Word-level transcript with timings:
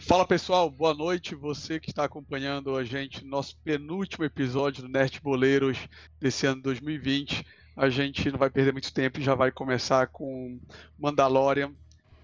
Fala 0.00 0.24
pessoal, 0.24 0.70
boa 0.70 0.94
noite. 0.94 1.34
Você 1.34 1.80
que 1.80 1.90
está 1.90 2.04
acompanhando 2.04 2.76
a 2.76 2.84
gente 2.84 3.24
no 3.24 3.30
nosso 3.30 3.56
penúltimo 3.64 4.24
episódio 4.24 4.82
do 4.82 4.88
Nerd 4.88 5.20
Boleiros 5.20 5.76
desse 6.20 6.46
ano 6.46 6.62
2020. 6.62 7.44
A 7.76 7.88
gente 7.88 8.30
não 8.30 8.38
vai 8.38 8.48
perder 8.48 8.72
muito 8.72 8.94
tempo 8.94 9.18
e 9.18 9.24
já 9.24 9.34
vai 9.34 9.50
começar 9.50 10.06
com 10.06 10.60
Mandalorian, 10.96 11.72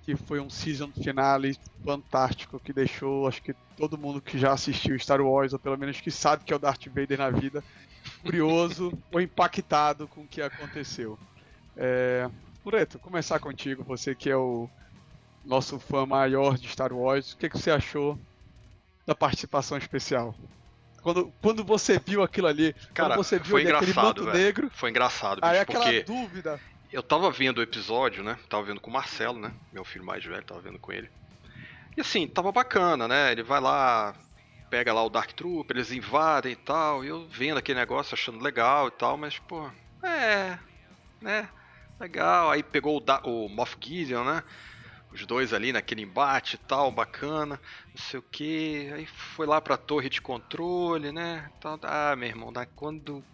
que 0.03 0.15
foi 0.15 0.39
um 0.39 0.49
season 0.49 0.93
finale 0.93 1.57
fantástico 1.85 2.61
que 2.61 2.73
deixou, 2.73 3.27
acho 3.27 3.43
que 3.43 3.55
todo 3.77 3.99
mundo 3.99 4.23
que 4.23 4.39
já 4.39 4.53
assistiu 4.53 4.99
Star 4.99 5.21
Wars, 5.21 5.53
ou 5.53 5.59
pelo 5.59 5.77
menos 5.77 6.01
que 6.01 6.13
sabe 6.13 6.45
que 6.45 6.53
é 6.53 6.57
o 6.57 6.61
Darth 6.61 6.87
Vader 6.87 7.19
na 7.19 7.31
vida, 7.31 7.63
curioso 8.23 8.97
ou 9.13 9.21
impactado 9.21 10.07
com 10.07 10.21
o 10.21 10.29
que 10.29 10.41
aconteceu. 10.41 11.19
É... 11.77 12.31
Pureto, 12.63 13.01
começar 13.01 13.41
contigo, 13.41 13.83
você 13.83 14.15
que 14.15 14.31
é 14.31 14.37
o 14.37 14.71
nosso 15.45 15.79
fã 15.79 16.07
maior 16.07 16.57
de 16.57 16.69
Star 16.69 16.93
Wars, 16.93 17.33
o 17.33 17.37
que, 17.37 17.49
que 17.49 17.59
você 17.59 17.71
achou 17.71 18.19
da 19.07 19.15
participação 19.15 19.77
especial? 19.77 20.35
Quando, 21.03 21.33
quando 21.43 21.63
você 21.63 21.99
viu 21.99 22.23
aquilo 22.23 22.47
ali, 22.47 22.75
Cara, 22.95 23.15
você 23.15 23.39
viu 23.39 23.51
foi 23.51 23.61
ali 23.61 23.71
engraçado, 23.71 24.25
velho. 24.25 24.39
negro, 24.39 24.71
Foi 24.75 24.89
engraçado, 24.91 25.39
aí 25.43 25.51
bicho, 25.51 25.63
aquela 25.63 25.85
porque 25.85 26.03
dúvida. 26.03 26.61
eu 26.91 27.03
tava 27.03 27.31
vendo 27.31 27.59
o 27.59 27.63
episódio, 27.63 28.25
né? 28.25 28.39
Tava 28.49 28.63
vendo 28.63 28.81
com 28.81 28.89
o 28.89 28.93
Marcelo, 28.93 29.39
né? 29.39 29.53
Meu 29.71 29.85
filho 29.85 30.05
mais 30.05 30.25
velho, 30.25 30.43
tava 30.43 30.61
vendo 30.63 30.79
com 30.79 30.93
ele. 30.93 31.11
E 31.97 32.01
assim, 32.01 32.27
tava 32.27 32.51
bacana, 32.51 33.07
né? 33.07 33.33
Ele 33.33 33.43
vai 33.43 33.61
lá, 33.61 34.15
pega 34.71 34.95
lá 34.95 35.05
o 35.05 35.11
Dark 35.11 35.33
Trooper, 35.33 35.77
eles 35.77 35.93
invadem 35.93 36.53
e 36.53 36.57
tal. 36.57 37.05
E 37.05 37.09
eu 37.09 37.29
vendo 37.29 37.59
aquele 37.59 37.79
negócio, 37.79 38.15
achando 38.15 38.43
legal 38.43 38.89
e 38.89 38.93
tal, 38.93 39.19
mas, 39.19 39.39
pô, 39.39 39.71
é. 40.03 40.59
Né? 41.21 41.49
Legal. 42.01 42.51
Aí 42.51 42.63
pegou 42.63 42.97
o, 42.97 43.01
da 43.01 43.21
o 43.25 43.49
Moff 43.49 43.77
Gideon, 43.79 44.25
né? 44.25 44.43
Os 45.15 45.25
dois 45.27 45.53
ali 45.53 45.73
naquele 45.73 46.03
embate 46.03 46.57
e 46.57 46.59
tal, 46.59 46.91
bacana, 46.91 47.61
não 47.95 48.03
sei 48.03 48.19
o 48.19 48.23
que. 48.23 48.91
Aí 48.93 49.07
foi 49.07 49.47
lá 49.47 49.61
pra 49.61 49.77
torre 49.77 50.09
de 50.09 50.21
controle, 50.21 51.13
né? 51.13 51.51
Então, 51.57 51.79
ah, 51.85 52.17
meu 52.17 52.29
irmão, 52.29 52.53
quando 52.75 53.25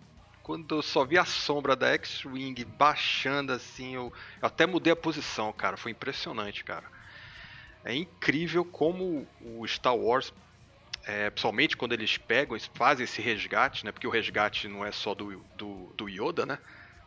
quando 0.43 0.77
eu 0.77 0.83
só 0.83 1.05
vi 1.05 1.17
a 1.19 1.25
sombra 1.25 1.77
da 1.77 1.93
X-Wing 1.93 2.65
baixando 2.65 3.53
assim, 3.53 3.95
eu, 3.95 4.13
eu 4.43 4.47
até 4.49 4.67
mudei 4.67 4.93
a 4.93 4.97
posição, 4.97 5.53
cara. 5.53 5.77
Foi 5.77 5.93
impressionante, 5.93 6.65
cara. 6.65 6.91
É 7.85 7.95
incrível 7.95 8.65
como 8.65 9.31
o 9.41 9.67
Star 9.67 9.97
Wars, 9.97 10.33
é, 11.07 11.31
principalmente 11.31 11.77
quando 11.77 11.93
eles 11.95 12.19
pegam 12.19 12.57
e 12.57 12.61
fazem 12.75 13.05
esse 13.05 13.23
resgate, 13.23 13.85
né? 13.85 13.93
Porque 13.93 14.07
o 14.07 14.11
resgate 14.11 14.69
não 14.69 14.85
é 14.85 14.93
só 14.93 15.15
do, 15.15 15.45
do, 15.57 15.95
do 15.97 16.09
Yoda, 16.09 16.47
né? 16.47 16.59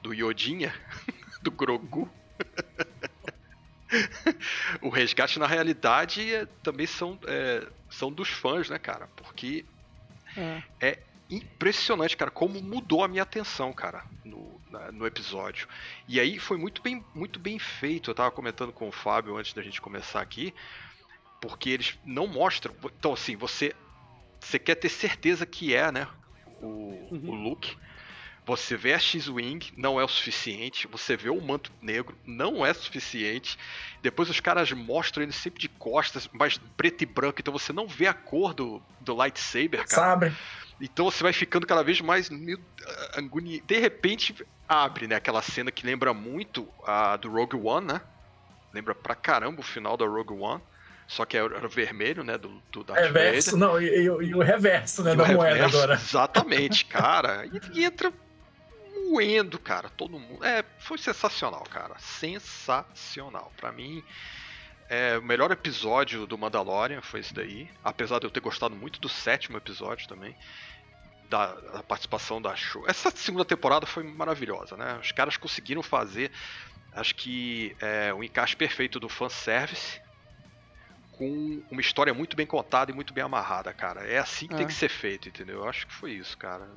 Do 0.02 0.14
Yodinha, 0.14 0.74
do 1.44 1.52
Grogu. 1.52 2.10
o 4.82 4.90
resgate, 4.90 5.40
na 5.40 5.48
realidade, 5.48 6.34
é- 6.34 6.46
também 6.46 6.88
são, 6.88 7.20
é, 7.28 7.68
são 7.90 8.12
dos 8.12 8.30
fãs, 8.30 8.70
né, 8.70 8.80
cara? 8.80 9.08
Porque 9.16 9.66
é 10.82 10.98
impressionante, 11.30 12.18
cara, 12.18 12.32
como 12.32 12.62
mudou 12.62 13.04
a 13.04 13.08
minha 13.08 13.24
atenção, 13.24 13.74
cara, 13.74 14.06
no, 14.24 14.62
na- 14.70 14.92
no 14.92 15.06
episódio. 15.06 15.68
E 16.08 16.20
aí 16.20 16.38
foi 16.40 16.58
muito 16.58 16.82
bem, 16.82 17.06
muito 17.14 17.40
bem 17.40 17.58
feito. 17.60 18.10
Eu 18.12 18.16
tava 18.16 18.32
comentando 18.32 18.74
com 18.74 18.88
o 18.88 18.92
Fábio 18.92 19.38
antes 19.38 19.54
da 19.54 19.62
gente 19.62 19.82
começar 19.82 20.22
aqui, 20.22 20.54
porque 21.40 21.70
eles 21.70 21.98
não 22.04 22.28
mostram. 22.28 22.76
Então, 22.86 23.14
assim, 23.14 23.36
você, 23.36 23.76
você 24.44 24.60
quer 24.60 24.76
ter 24.76 24.90
certeza 24.90 25.46
que 25.46 25.74
é, 25.76 25.92
né, 25.92 26.08
o, 26.62 27.10
Uhum. 27.14 27.30
o 27.30 27.36
Luke. 27.36 27.76
Você 28.46 28.76
vê 28.76 28.94
a 28.94 29.00
X-Wing, 29.00 29.72
não 29.78 30.00
é 30.00 30.04
o 30.04 30.08
suficiente. 30.08 30.86
Você 30.88 31.16
vê 31.16 31.30
o 31.30 31.40
manto 31.40 31.72
negro, 31.82 32.18
não 32.26 32.66
é 32.66 32.74
suficiente. 32.74 33.58
Depois 34.02 34.30
os 34.30 34.40
caras 34.42 34.70
mostram 34.74 35.24
ele 35.24 35.32
sempre 35.32 35.62
de 35.62 35.70
costas, 35.70 36.30
mas 36.34 36.58
preto 36.76 37.04
e 37.04 37.06
branco, 37.06 37.40
então 37.40 37.54
você 37.54 37.72
não 37.72 37.88
vê 37.88 38.06
a 38.08 38.14
cor 38.14 38.54
do, 38.54 38.82
do 39.00 39.14
lightsaber, 39.16 39.88
cara. 39.88 40.10
Sabe? 40.10 40.34
Então 40.82 41.06
você 41.06 41.24
vai 41.24 41.32
ficando 41.32 41.66
cada 41.66 41.84
vez 41.84 42.02
mais 42.02 42.30
meio, 42.30 42.60
ah, 42.86 43.20
anguni... 43.20 43.62
De 43.62 43.80
repente 43.80 44.36
abre, 44.68 45.08
né? 45.08 45.16
Aquela 45.16 45.42
cena 45.42 45.72
que 45.72 45.86
lembra 45.86 46.14
muito 46.14 46.68
a 46.86 47.16
do 47.16 47.32
Rogue 47.32 47.56
One, 47.56 47.88
né? 47.88 48.02
Lembra 48.74 48.94
pra 48.94 49.16
caramba 49.16 49.62
o 49.62 49.64
final 49.64 49.96
da 49.96 50.06
Rogue 50.06 50.34
One. 50.34 50.62
Só 51.08 51.26
que 51.26 51.38
era 51.38 51.68
vermelho, 51.68 52.24
né? 52.24 52.38
Do, 52.38 52.62
do 52.72 52.84
Darth 52.84 53.00
Reverso, 53.00 53.52
Vader. 53.52 53.60
não, 53.70 53.80
e, 53.82 53.86
e 54.04 54.10
o- 54.10 54.22
e 54.22 54.34
o 54.36 54.40
reverso, 54.42 55.04
né, 55.04 55.14
E 55.14 55.16
da 55.16 55.26
moeda 55.28 55.54
reverso, 55.54 55.78
agora. 55.78 55.94
Exatamente, 55.94 56.86
cara. 56.86 57.46
E 57.74 57.84
entra 57.84 58.12
moendo, 58.94 59.60
cara. 59.60 59.90
Todo 59.90 60.20
mundo. 60.20 60.44
É, 60.44 60.64
foi 60.80 60.98
sensacional, 60.98 61.64
cara. 61.64 61.98
Sensacional. 62.00 63.52
Pra 63.58 63.72
mim, 63.72 64.04
é, 64.90 65.18
o 65.18 65.24
melhor 65.24 65.52
episódio 65.52 66.28
do 66.28 66.38
Mandalorian 66.38 67.02
foi 67.02 67.20
esse 67.20 67.34
daí. 67.34 67.70
Apesar 67.84 68.20
de 68.20 68.26
eu 68.26 68.32
ter 68.32 68.40
gostado 68.40 68.76
muito 68.76 69.00
do 69.00 69.10
sétimo 69.10 69.58
episódio 69.58 70.08
também. 70.08 70.36
Da, 71.30 71.48
da 71.54 71.84
participação 71.84 72.42
da 72.42 72.56
show. 72.56 72.84
Essa 72.88 73.10
segunda 73.10 73.44
temporada 73.44 73.88
foi 73.88 74.04
maravilhosa, 74.04 74.78
né? 74.78 75.00
Os 75.02 75.12
caras 75.12 75.36
conseguiram 75.36 75.82
fazer, 75.82 76.32
acho 76.92 77.16
que, 77.16 77.76
é, 77.80 78.14
um 78.14 78.24
encaixe 78.24 78.56
perfeito 78.56 79.00
do 79.00 79.10
fanservice 79.10 80.03
com 81.30 81.74
uma 81.76 81.82
história 81.82 82.14
muito 82.14 82.36
bem 82.36 82.46
contada 82.46 82.92
e 82.92 82.94
muito 82.96 83.14
bem 83.14 83.24
amarrada, 83.24 83.72
cara. 83.74 84.02
É 84.08 84.18
assim 84.20 84.48
que 84.48 84.54
É. 84.54 84.58
tem 84.58 84.68
que 84.68 84.74
ser 84.74 84.90
feito, 84.90 85.28
entendeu? 85.30 85.58
Eu 85.60 85.70
acho 85.70 85.88
que 85.88 85.94
foi 85.94 86.12
isso, 86.12 86.38
cara. 86.38 86.68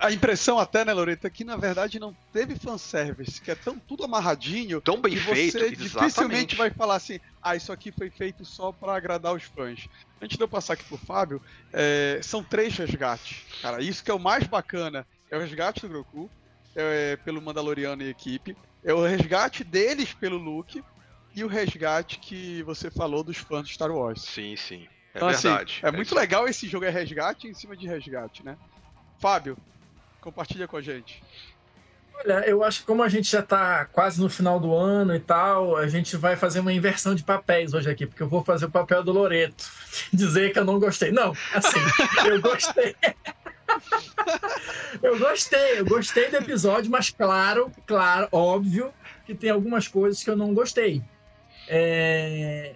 A 0.00 0.12
impressão 0.12 0.58
até, 0.58 0.84
né, 0.84 0.92
Loreta, 0.92 1.26
é 1.26 1.30
que 1.30 1.42
na 1.44 1.56
verdade 1.56 1.98
não 1.98 2.16
teve 2.32 2.54
fanservice, 2.54 3.40
que 3.40 3.50
é 3.50 3.54
tão 3.56 3.78
tudo 3.78 4.04
amarradinho 4.04 4.80
Tão 4.80 5.00
bem 5.00 5.14
que 5.14 5.18
feito, 5.20 5.58
você 5.58 5.70
dificilmente 5.70 6.06
exatamente. 6.06 6.56
vai 6.56 6.70
falar 6.70 6.94
assim, 6.94 7.18
ah, 7.42 7.56
isso 7.56 7.72
aqui 7.72 7.90
foi 7.90 8.10
feito 8.10 8.44
só 8.44 8.70
pra 8.70 8.94
agradar 8.94 9.34
os 9.34 9.42
fãs. 9.42 9.88
Antes 10.22 10.36
de 10.36 10.42
eu 10.44 10.48
passar 10.48 10.74
aqui 10.74 10.84
pro 10.84 10.96
Fábio, 10.96 11.42
é, 11.72 12.20
são 12.22 12.44
três 12.44 12.76
resgates. 12.76 13.42
Cara, 13.60 13.82
isso 13.82 14.04
que 14.04 14.10
é 14.10 14.14
o 14.14 14.20
mais 14.20 14.46
bacana. 14.46 15.04
É 15.30 15.36
o 15.36 15.40
resgate 15.40 15.80
do 15.80 15.88
Grogu, 15.88 16.30
é, 16.76 17.16
pelo 17.24 17.42
Mandaloriano 17.42 18.02
e 18.02 18.08
equipe, 18.08 18.56
é 18.84 18.94
o 18.94 19.02
resgate 19.04 19.64
deles 19.64 20.12
pelo 20.14 20.36
Luke 20.38 20.82
e 21.34 21.44
o 21.44 21.48
resgate 21.48 22.18
que 22.18 22.62
você 22.64 22.90
falou 22.90 23.22
dos 23.22 23.36
fãs 23.36 23.66
de 23.68 23.74
Star 23.74 23.90
Wars. 23.90 24.22
Sim, 24.22 24.56
sim. 24.56 24.86
É 25.14 25.18
Então, 25.18 25.28
assim, 25.28 25.48
verdade. 25.48 25.80
é 25.82 25.90
muito 25.90 26.06
isso. 26.08 26.14
legal 26.14 26.46
esse 26.48 26.68
jogo 26.68 26.84
é 26.84 26.90
resgate 26.90 27.48
em 27.48 27.54
cima 27.54 27.76
de 27.76 27.86
resgate, 27.86 28.44
né? 28.44 28.56
Fábio, 29.18 29.56
compartilha 30.20 30.66
com 30.68 30.76
a 30.76 30.82
gente. 30.82 31.22
Olha, 32.22 32.44
eu 32.46 32.62
acho 32.62 32.80
que 32.80 32.86
como 32.86 33.02
a 33.02 33.08
gente 33.08 33.30
já 33.30 33.42
tá 33.42 33.86
quase 33.86 34.20
no 34.20 34.28
final 34.28 34.60
do 34.60 34.74
ano 34.74 35.14
e 35.14 35.20
tal, 35.20 35.76
a 35.76 35.88
gente 35.88 36.16
vai 36.16 36.36
fazer 36.36 36.60
uma 36.60 36.72
inversão 36.72 37.14
de 37.14 37.22
papéis 37.22 37.72
hoje 37.72 37.90
aqui, 37.90 38.06
porque 38.06 38.22
eu 38.22 38.28
vou 38.28 38.44
fazer 38.44 38.66
o 38.66 38.70
papel 38.70 39.02
do 39.02 39.10
Loreto. 39.10 39.64
Dizer 40.12 40.52
que 40.52 40.58
eu 40.58 40.64
não 40.64 40.78
gostei. 40.78 41.10
Não, 41.10 41.32
assim, 41.54 41.78
eu 42.26 42.40
gostei. 42.40 42.94
eu 45.02 45.18
gostei, 45.18 45.80
eu 45.80 45.84
gostei 45.86 46.30
do 46.30 46.36
episódio, 46.36 46.90
mas 46.90 47.10
claro, 47.10 47.72
claro, 47.86 48.28
óbvio 48.32 48.92
que 49.24 49.34
tem 49.34 49.50
algumas 49.50 49.88
coisas 49.88 50.22
que 50.22 50.30
eu 50.30 50.36
não 50.36 50.52
gostei. 50.52 51.02
É, 51.72 52.72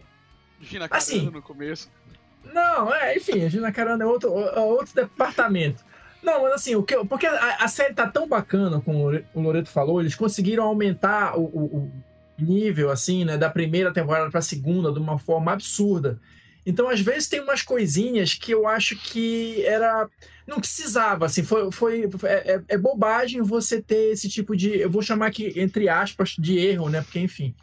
Gina 0.61 0.89
Carano 0.89 1.03
Assim. 1.05 1.31
no 1.31 1.43
começo. 1.43 1.91
Não, 2.53 2.95
é, 2.95 3.17
enfim, 3.17 3.45
a 3.45 3.49
Gina 3.49 3.73
Carano 3.73 4.03
é 4.03 4.07
outro, 4.07 4.29
é 4.39 4.61
outro 4.61 4.95
departamento. 4.95 5.85
Não, 6.23 6.43
mas 6.43 6.53
assim, 6.55 6.75
o 6.77 6.83
que, 6.83 6.97
porque 7.07 7.27
a, 7.27 7.57
a 7.57 7.69
série 7.69 7.93
tá 7.93 8.07
tão 8.09 8.27
bacana, 8.29 8.81
como 8.81 9.11
o 9.35 9.41
Loreto 9.41 9.69
falou, 9.69 10.01
eles 10.01 10.15
conseguiram 10.15 10.65
aumentar 10.65 11.37
o, 11.39 11.43
o- 11.45 11.93
o 12.39 12.43
nível, 12.43 12.91
assim, 12.91 13.25
né, 13.25 13.37
da 13.37 13.51
primeira 13.51 13.93
temporada 13.93 14.31
pra 14.31 14.41
segunda 14.41 14.91
de 14.93 14.99
uma 14.99 15.19
forma 15.19 15.53
absurda. 15.53 16.19
Então, 16.67 16.89
às 16.89 17.01
vezes, 17.01 17.29
tem 17.29 17.41
umas 17.41 17.61
coisinhas 17.63 18.33
que 18.33 18.53
eu 18.53 18.67
acho 18.67 18.97
que 18.97 19.63
era. 19.67 20.09
Não 20.47 20.59
precisava, 20.61 21.27
assim, 21.27 21.43
foi. 21.43 21.71
foi 21.71 22.11
é, 22.25 22.55
é- 22.55 22.63
é 22.69 22.79
bobagem 22.79 23.43
você 23.43 23.83
ter 23.83 24.13
esse 24.13 24.29
tipo 24.31 24.57
de. 24.57 24.79
Eu 24.81 24.89
vou 24.91 25.03
chamar 25.03 25.27
aqui, 25.27 25.53
entre 25.57 25.91
aspas, 25.91 26.31
de 26.39 26.59
erro, 26.59 26.89
né? 26.89 27.03
Porque, 27.03 27.19
enfim. 27.21 27.55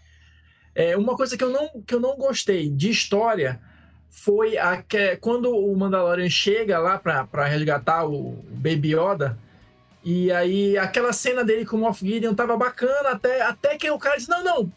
É, 0.74 0.96
uma 0.96 1.16
coisa 1.16 1.38
que 1.38 1.44
eu, 1.44 1.50
não, 1.50 1.70
que 1.86 1.94
eu 1.94 2.00
não 2.00 2.16
gostei 2.18 2.70
de 2.70 2.90
história 2.90 3.60
foi 4.10 4.58
a 4.58 4.82
que, 4.82 5.16
quando 5.18 5.50
o 5.56 5.76
Mandalorian 5.76 6.30
chega 6.30 6.80
lá 6.80 6.98
pra 7.00 7.46
resgatar 7.46 8.06
o 8.06 8.44
Baby 8.50 8.94
Yoda. 8.96 9.38
E 10.04 10.32
aí, 10.32 10.78
aquela 10.78 11.14
cena 11.14 11.44
dele 11.44 11.66
com 11.66 11.78
o 11.78 11.80
Moff 11.82 12.06
Gideon 12.06 12.34
tava 12.34 12.58
bacana, 12.58 13.10
até, 13.10 13.42
até 13.42 13.78
que 13.78 13.90
o 13.92 14.00
cara 14.00 14.18
disse: 14.18 14.30
Não, 14.30 14.44
não, 14.44 14.72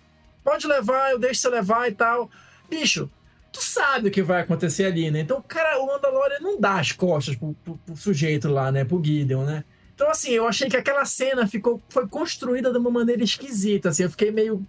pode 0.44 0.66
levar, 0.66 1.12
eu 1.12 1.18
deixo 1.18 1.40
você 1.40 1.48
levar 1.48 1.88
e 1.88 1.92
tal. 1.92 2.30
Bicho, 2.68 3.08
tu 3.50 3.62
sabe 3.62 4.08
o 4.08 4.10
que 4.10 4.22
vai 4.22 4.42
acontecer 4.42 4.84
ali, 4.84 5.10
né? 5.10 5.20
Então, 5.20 5.38
o 5.38 5.42
cara, 5.42 5.78
o 5.78 5.86
Mandalorian 5.86 6.40
não 6.40 6.60
dá 6.60 6.78
as 6.78 6.92
costas 6.92 7.36
pro, 7.36 7.54
pro- 7.64 7.78
pro 7.86 7.96
sujeito 7.96 8.48
lá, 8.48 8.70
né? 8.70 8.84
Pro 8.84 9.02
Gideon, 9.02 9.44
né? 9.44 9.64
Então, 9.94 10.10
assim, 10.10 10.32
eu 10.32 10.46
achei 10.46 10.68
que 10.68 10.76
aquela 10.76 11.04
cena 11.04 11.46
ficou, 11.46 11.80
foi 11.88 12.06
construída 12.06 12.70
de 12.70 12.78
uma 12.78 12.90
maneira 12.90 13.22
esquisita, 13.24 13.88
assim, 13.90 14.02
eu 14.02 14.10
fiquei 14.10 14.30
meio. 14.30 14.64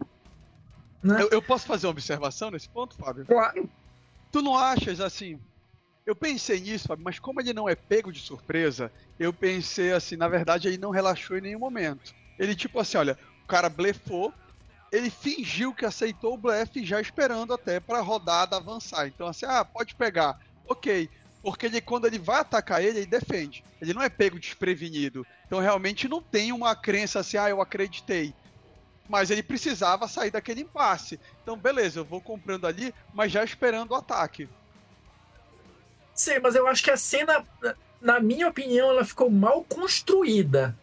Né? 1.06 1.22
Eu, 1.22 1.30
eu 1.30 1.42
posso 1.42 1.68
fazer 1.68 1.86
uma 1.86 1.92
observação 1.92 2.50
nesse 2.50 2.68
ponto, 2.68 2.96
Fábio? 2.96 3.28
Claro. 3.28 3.69
Tu 4.31 4.42
não 4.42 4.57
achas 4.57 5.00
assim? 5.00 5.40
Eu 6.04 6.16
pensei 6.16 6.60
nisso, 6.60 6.88
Fábio, 6.88 7.06
mas 7.06 7.19
como 7.19 7.40
ele 7.40 7.54
não 7.54 7.69
é 7.69 7.75
pego 7.75 8.12
de 8.12 8.19
surpresa, 8.19 8.92
eu 9.19 9.31
pensei 9.31 9.94
assim, 9.94 10.16
na 10.16 10.28
verdade 10.28 10.68
ele 10.68 10.80
não 10.80 10.90
relaxou 10.90 11.38
em 11.38 11.42
nenhum 11.42 11.60
momento. 11.60 12.12
Ele 12.40 12.56
tipo 12.56 12.80
assim, 12.80 12.98
olha, 12.98 13.19
o 13.44 13.48
cara 13.48 13.69
blefou, 13.69 14.34
ele 14.92 15.12
fingiu 15.12 15.75
que 15.75 15.86
aceitou 15.86 16.34
o 16.34 16.38
blefe 16.38 16.84
já 16.84 17.00
esperando 17.00 17.54
até 17.54 17.80
para 17.80 18.00
a 18.00 18.01
rodada 18.01 18.58
avançar. 18.58 19.08
Então 19.08 19.28
assim, 19.28 19.46
ah, 19.46 19.63
pode 19.63 19.94
pegar. 19.94 20.40
OK. 20.68 21.08
Porque 21.44 21.68
ele, 21.68 21.81
quando 21.81 22.08
ele 22.08 22.18
vai 22.18 22.40
atacar 22.40 22.84
ele, 22.84 22.98
ele 23.00 23.06
defende. 23.06 23.63
Ele 23.80 23.94
não 23.94 24.01
é 24.01 24.10
pego 24.10 24.40
desprevenido. 24.40 25.25
Então 25.46 25.60
realmente 25.60 26.08
não 26.08 26.19
tem 26.19 26.51
uma 26.51 26.75
crença 26.75 27.19
assim, 27.19 27.38
ah, 27.38 27.50
eu 27.50 27.62
acreditei. 27.62 28.34
Mas 29.07 29.30
ele 29.30 29.44
precisava 29.44 30.07
sair 30.07 30.31
daquele 30.31 30.62
impasse. 30.62 31.19
Então, 31.44 31.56
beleza, 31.56 32.00
eu 32.00 32.06
vou 32.06 32.19
comprando 32.19 32.66
ali, 32.66 32.94
mas 33.13 33.31
já 33.31 33.44
esperando 33.44 33.92
o 33.92 33.96
ataque. 33.96 34.50
Sim, 36.13 36.40
mas 36.42 36.56
eu 36.56 36.66
acho 36.66 36.84
que 36.84 36.90
a 36.90 36.98
cena, 36.98 37.44
na 38.02 38.19
minha 38.19 38.48
opinião, 38.48 38.90
ela 38.90 39.04
ficou 39.04 39.30
mal 39.30 39.63
construída. 39.63 40.75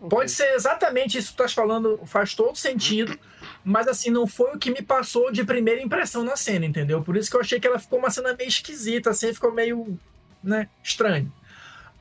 Okay. 0.00 0.08
Pode 0.08 0.30
ser 0.30 0.54
exatamente 0.54 1.16
isso 1.16 1.28
que 1.28 1.36
tu 1.36 1.42
estás 1.42 1.52
falando, 1.52 2.00
faz 2.06 2.34
todo 2.34 2.56
sentido, 2.56 3.18
mas 3.62 3.86
assim, 3.86 4.10
não 4.10 4.26
foi 4.26 4.54
o 4.54 4.58
que 4.58 4.70
me 4.70 4.82
passou 4.82 5.30
de 5.30 5.44
primeira 5.44 5.82
impressão 5.82 6.24
na 6.24 6.36
cena, 6.36 6.64
entendeu? 6.64 7.02
Por 7.02 7.16
isso 7.16 7.30
que 7.30 7.36
eu 7.36 7.40
achei 7.40 7.60
que 7.60 7.66
ela 7.66 7.78
ficou 7.78 7.98
uma 7.98 8.10
cena 8.10 8.34
meio 8.34 8.48
esquisita, 8.48 9.10
assim, 9.10 9.32
ficou 9.32 9.52
meio, 9.52 9.98
né, 10.42 10.68
estranho. 10.82 11.30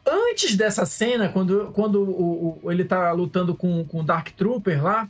Antes 0.05 0.55
dessa 0.55 0.85
cena, 0.85 1.29
quando, 1.29 1.71
quando 1.73 2.01
o, 2.01 2.59
o 2.63 2.71
ele 2.71 2.85
tá 2.85 3.11
lutando 3.11 3.53
com, 3.53 3.85
com 3.85 3.99
o 3.99 4.03
Dark 4.03 4.29
Trooper 4.29 4.81
lá, 4.81 5.09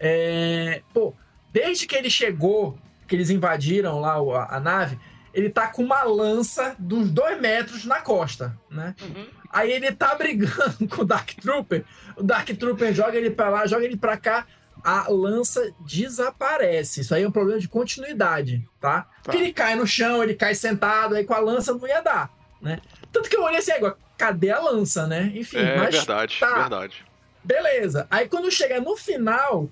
é, 0.00 0.80
pô, 0.94 1.14
desde 1.52 1.86
que 1.86 1.94
ele 1.94 2.08
chegou, 2.08 2.78
que 3.06 3.14
eles 3.14 3.28
invadiram 3.28 4.00
lá 4.00 4.14
a, 4.14 4.56
a 4.56 4.60
nave, 4.60 4.98
ele 5.34 5.50
tá 5.50 5.68
com 5.68 5.82
uma 5.82 6.02
lança 6.02 6.74
dos 6.78 7.10
dois 7.10 7.38
metros 7.38 7.84
na 7.84 8.00
costa, 8.00 8.58
né? 8.70 8.94
Uhum. 9.02 9.26
Aí 9.52 9.70
ele 9.70 9.92
tá 9.92 10.14
brigando 10.16 10.88
com 10.88 11.02
o 11.02 11.04
Dark 11.04 11.30
Trooper, 11.34 11.84
o 12.16 12.22
Dark 12.22 12.48
Trooper 12.48 12.94
joga 12.94 13.16
ele 13.16 13.30
pra 13.30 13.50
lá, 13.50 13.66
joga 13.66 13.84
ele 13.84 13.96
pra 13.96 14.16
cá, 14.16 14.46
a 14.82 15.10
lança 15.10 15.72
desaparece. 15.80 17.02
Isso 17.02 17.14
aí 17.14 17.22
é 17.22 17.28
um 17.28 17.32
problema 17.32 17.60
de 17.60 17.68
continuidade, 17.68 18.66
tá? 18.80 19.02
tá. 19.02 19.08
Porque 19.22 19.36
ele 19.36 19.52
cai 19.52 19.74
no 19.74 19.86
chão, 19.86 20.22
ele 20.22 20.34
cai 20.34 20.54
sentado, 20.54 21.14
aí 21.14 21.24
com 21.24 21.34
a 21.34 21.40
lança 21.40 21.74
não 21.74 21.86
ia 21.86 22.00
dar, 22.00 22.30
né? 22.60 22.80
Tanto 23.12 23.28
que 23.28 23.36
eu 23.36 23.42
olhei 23.42 23.58
assim, 23.58 23.72
agora, 23.72 23.96
cadê 24.16 24.50
a 24.50 24.60
lança, 24.60 25.06
né? 25.06 25.30
Enfim, 25.34 25.58
é, 25.58 25.76
mas 25.76 25.94
verdade, 25.94 26.38
tá. 26.40 26.54
verdade. 26.54 27.04
Beleza. 27.44 28.06
Aí 28.10 28.28
quando 28.28 28.50
chega 28.50 28.80
no 28.80 28.96
final, 28.96 29.68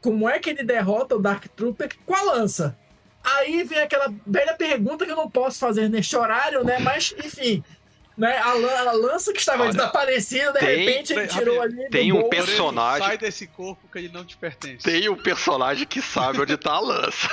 como 0.00 0.28
é 0.28 0.38
que 0.38 0.50
ele 0.50 0.62
derrota 0.62 1.16
o 1.16 1.20
Dark 1.20 1.46
Trooper 1.54 1.88
com 2.06 2.14
a 2.14 2.22
lança? 2.22 2.76
Aí 3.22 3.62
vem 3.64 3.80
aquela 3.80 4.12
velha 4.26 4.54
pergunta 4.54 5.04
que 5.04 5.12
eu 5.12 5.16
não 5.16 5.30
posso 5.30 5.58
fazer 5.58 5.88
neste 5.88 6.16
horário, 6.16 6.64
né? 6.64 6.78
Mas, 6.78 7.14
enfim. 7.22 7.62
Né? 8.16 8.36
A, 8.36 8.50
a 8.50 8.92
lança 8.92 9.32
que 9.32 9.38
estava 9.38 9.62
Olha, 9.62 9.72
desaparecida, 9.72 10.52
de 10.52 10.58
tem, 10.58 10.78
repente 10.78 11.12
ele 11.12 11.26
tirou 11.26 11.62
ali. 11.62 11.88
Tem 11.88 12.12
um 12.12 12.28
personagem. 12.28 13.06
Sai 13.06 13.18
desse 13.18 13.46
corpo 13.46 13.88
que 13.90 13.98
ele 13.98 14.10
não 14.10 14.24
te 14.24 14.36
pertence. 14.36 14.84
Tem 14.84 15.08
um 15.08 15.16
personagem 15.16 15.86
que 15.86 16.02
sabe 16.02 16.40
onde 16.40 16.56
tá 16.56 16.72
a 16.72 16.80
lança. 16.80 17.28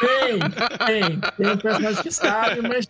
Tem, 0.00 0.38
tem. 0.86 1.20
Tem 1.20 1.50
um 1.52 1.56
personagem 1.56 2.02
que 2.02 2.10
sabe, 2.10 2.62
mas. 2.62 2.88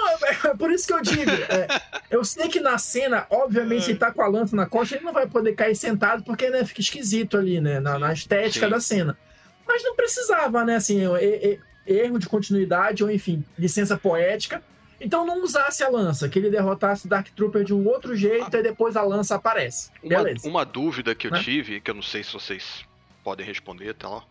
Não, 0.00 0.08
é, 0.08 0.50
é 0.50 0.54
por 0.56 0.70
isso 0.70 0.86
que 0.86 0.92
eu 0.92 1.02
digo. 1.02 1.30
É, 1.30 1.66
eu 2.10 2.24
sei 2.24 2.48
que 2.48 2.60
na 2.60 2.78
cena, 2.78 3.26
obviamente, 3.28 3.84
se 3.84 3.90
ele 3.90 3.98
tá 3.98 4.10
com 4.10 4.22
a 4.22 4.28
lança 4.28 4.56
na 4.56 4.66
costa, 4.66 4.96
ele 4.96 5.04
não 5.04 5.12
vai 5.12 5.26
poder 5.26 5.54
cair 5.54 5.76
sentado, 5.76 6.22
porque 6.22 6.48
né, 6.48 6.64
fica 6.64 6.80
esquisito 6.80 7.36
ali, 7.36 7.60
né? 7.60 7.80
Na, 7.80 7.98
na 7.98 8.12
estética 8.12 8.66
Sim. 8.66 8.70
da 8.72 8.80
cena. 8.80 9.18
Mas 9.66 9.84
não 9.84 9.94
precisava, 9.94 10.64
né? 10.64 10.76
Assim, 10.76 11.00
erro 11.86 12.18
de 12.18 12.28
continuidade, 12.28 13.04
ou 13.04 13.10
enfim, 13.10 13.44
licença 13.58 13.96
poética. 13.96 14.62
Então 15.00 15.24
não 15.24 15.42
usasse 15.42 15.82
a 15.82 15.88
lança, 15.88 16.28
que 16.28 16.38
ele 16.38 16.50
derrotasse 16.50 17.06
o 17.06 17.08
Dark 17.08 17.28
Trooper 17.28 17.64
de 17.64 17.72
um 17.72 17.86
outro 17.88 18.14
jeito 18.14 18.54
ah. 18.54 18.58
e 18.58 18.62
depois 18.62 18.96
a 18.96 19.02
lança 19.02 19.34
aparece. 19.36 19.90
Beleza. 20.02 20.46
Uma, 20.46 20.60
uma 20.60 20.64
dúvida 20.64 21.14
que 21.14 21.26
eu 21.26 21.30
né? 21.30 21.42
tive, 21.42 21.80
que 21.80 21.90
eu 21.90 21.94
não 21.94 22.02
sei 22.02 22.22
se 22.22 22.32
vocês 22.32 22.84
podem 23.24 23.46
responder, 23.46 23.94
tá? 23.94 24.22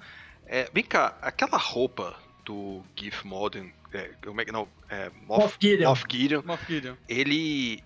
É, 0.45 0.69
vem 0.73 0.83
cá, 0.83 1.17
aquela 1.21 1.57
roupa 1.57 2.15
do 2.45 2.81
Gif 2.95 3.25
Modern, 3.25 3.69
é, 3.93 4.11
como 4.23 4.39
é 4.41 4.45
que 4.45 4.51
não? 4.51 4.67
É, 4.89 5.09
Moff, 5.27 5.43
Moff, 5.43 5.57
Gideon. 5.59 5.89
Moff, 5.89 6.05
Gideon, 6.09 6.41
Moff 6.45 6.65
Gideon. 6.67 6.95
Ele. 7.07 7.83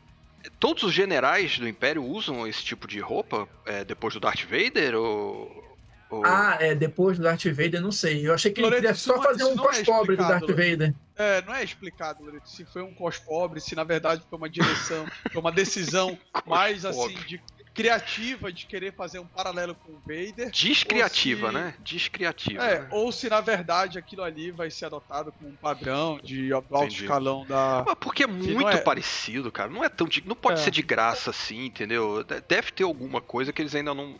Todos 0.60 0.84
os 0.84 0.94
generais 0.94 1.58
do 1.58 1.68
Império 1.68 2.04
usam 2.04 2.46
esse 2.46 2.62
tipo 2.64 2.86
de 2.86 3.00
roupa 3.00 3.48
é, 3.66 3.86
depois 3.86 4.14
do 4.14 4.20
Darth 4.20 4.44
Vader? 4.44 4.96
Ou, 4.96 5.78
ou... 6.10 6.26
Ah, 6.26 6.58
é, 6.60 6.76
depois 6.76 7.18
do 7.18 7.24
Darth 7.24 7.46
Vader, 7.46 7.82
não 7.82 7.94
sei. 7.94 8.28
Eu 8.28 8.34
achei 8.34 8.52
que 8.52 8.62
Loreto, 8.62 8.86
ele 8.86 8.88
queria 8.88 9.00
só 9.00 9.22
fazer 9.22 9.46
um 9.46 9.56
cos-pobre 9.56 10.16
é 10.16 10.18
do 10.18 10.28
Darth 10.28 10.50
Vader. 10.50 10.94
É, 11.16 11.42
não 11.44 11.54
é 11.54 11.64
explicado, 11.64 12.26
Loreto, 12.26 12.50
se 12.50 12.66
foi 12.66 12.82
um 12.82 12.94
cos-pobre, 12.94 13.62
se 13.62 13.74
na 13.74 13.86
verdade 13.86 14.24
foi 14.30 14.38
uma 14.38 14.50
direção, 14.50 15.06
foi 15.32 15.40
uma 15.42 15.52
decisão 15.52 16.18
mais 16.46 16.84
assim 16.84 17.16
de 17.26 17.42
criativa 17.74 18.52
de 18.52 18.66
querer 18.66 18.94
fazer 18.94 19.20
um 19.20 19.26
paralelo 19.26 19.76
com 19.76 19.94
o 19.94 20.00
Vader. 20.06 20.52
Descriativa, 20.52 21.48
se... 21.48 21.54
né? 21.54 21.74
Descriativa. 21.80 22.64
É, 22.64 22.80
né? 22.82 22.88
ou 22.92 23.12
se 23.12 23.30
na 23.30 23.42
verdade 23.42 23.98
aquilo 23.98 24.24
ali 24.24 24.52
vai 24.52 24.70
ser 24.70 24.86
adotado 24.86 25.32
como 25.32 25.50
um 25.50 25.56
padrão 25.56 26.20
de 26.24 26.54
alto 26.54 26.76
Entendi. 26.76 27.04
escalão 27.04 27.46
da. 27.46 27.84
Mas 27.86 27.96
porque 28.00 28.24
é 28.24 28.28
muito 28.28 28.68
é... 28.68 28.78
parecido, 28.78 29.52
cara. 29.52 29.70
Não 29.70 29.84
é 29.84 29.90
tão. 29.90 30.08
De... 30.08 30.26
Não 30.28 30.36
pode 30.36 30.60
é. 30.60 30.64
ser 30.64 30.72
de 30.72 30.82
graça 30.82 31.32
assim, 31.32 31.66
entendeu? 31.66 32.24
Deve 32.48 32.72
ter 32.72 32.84
alguma 32.84 33.22
coisa 33.22 33.52
que 33.52 33.62
eles 33.62 33.74
ainda 33.74 33.94
não. 33.94 34.20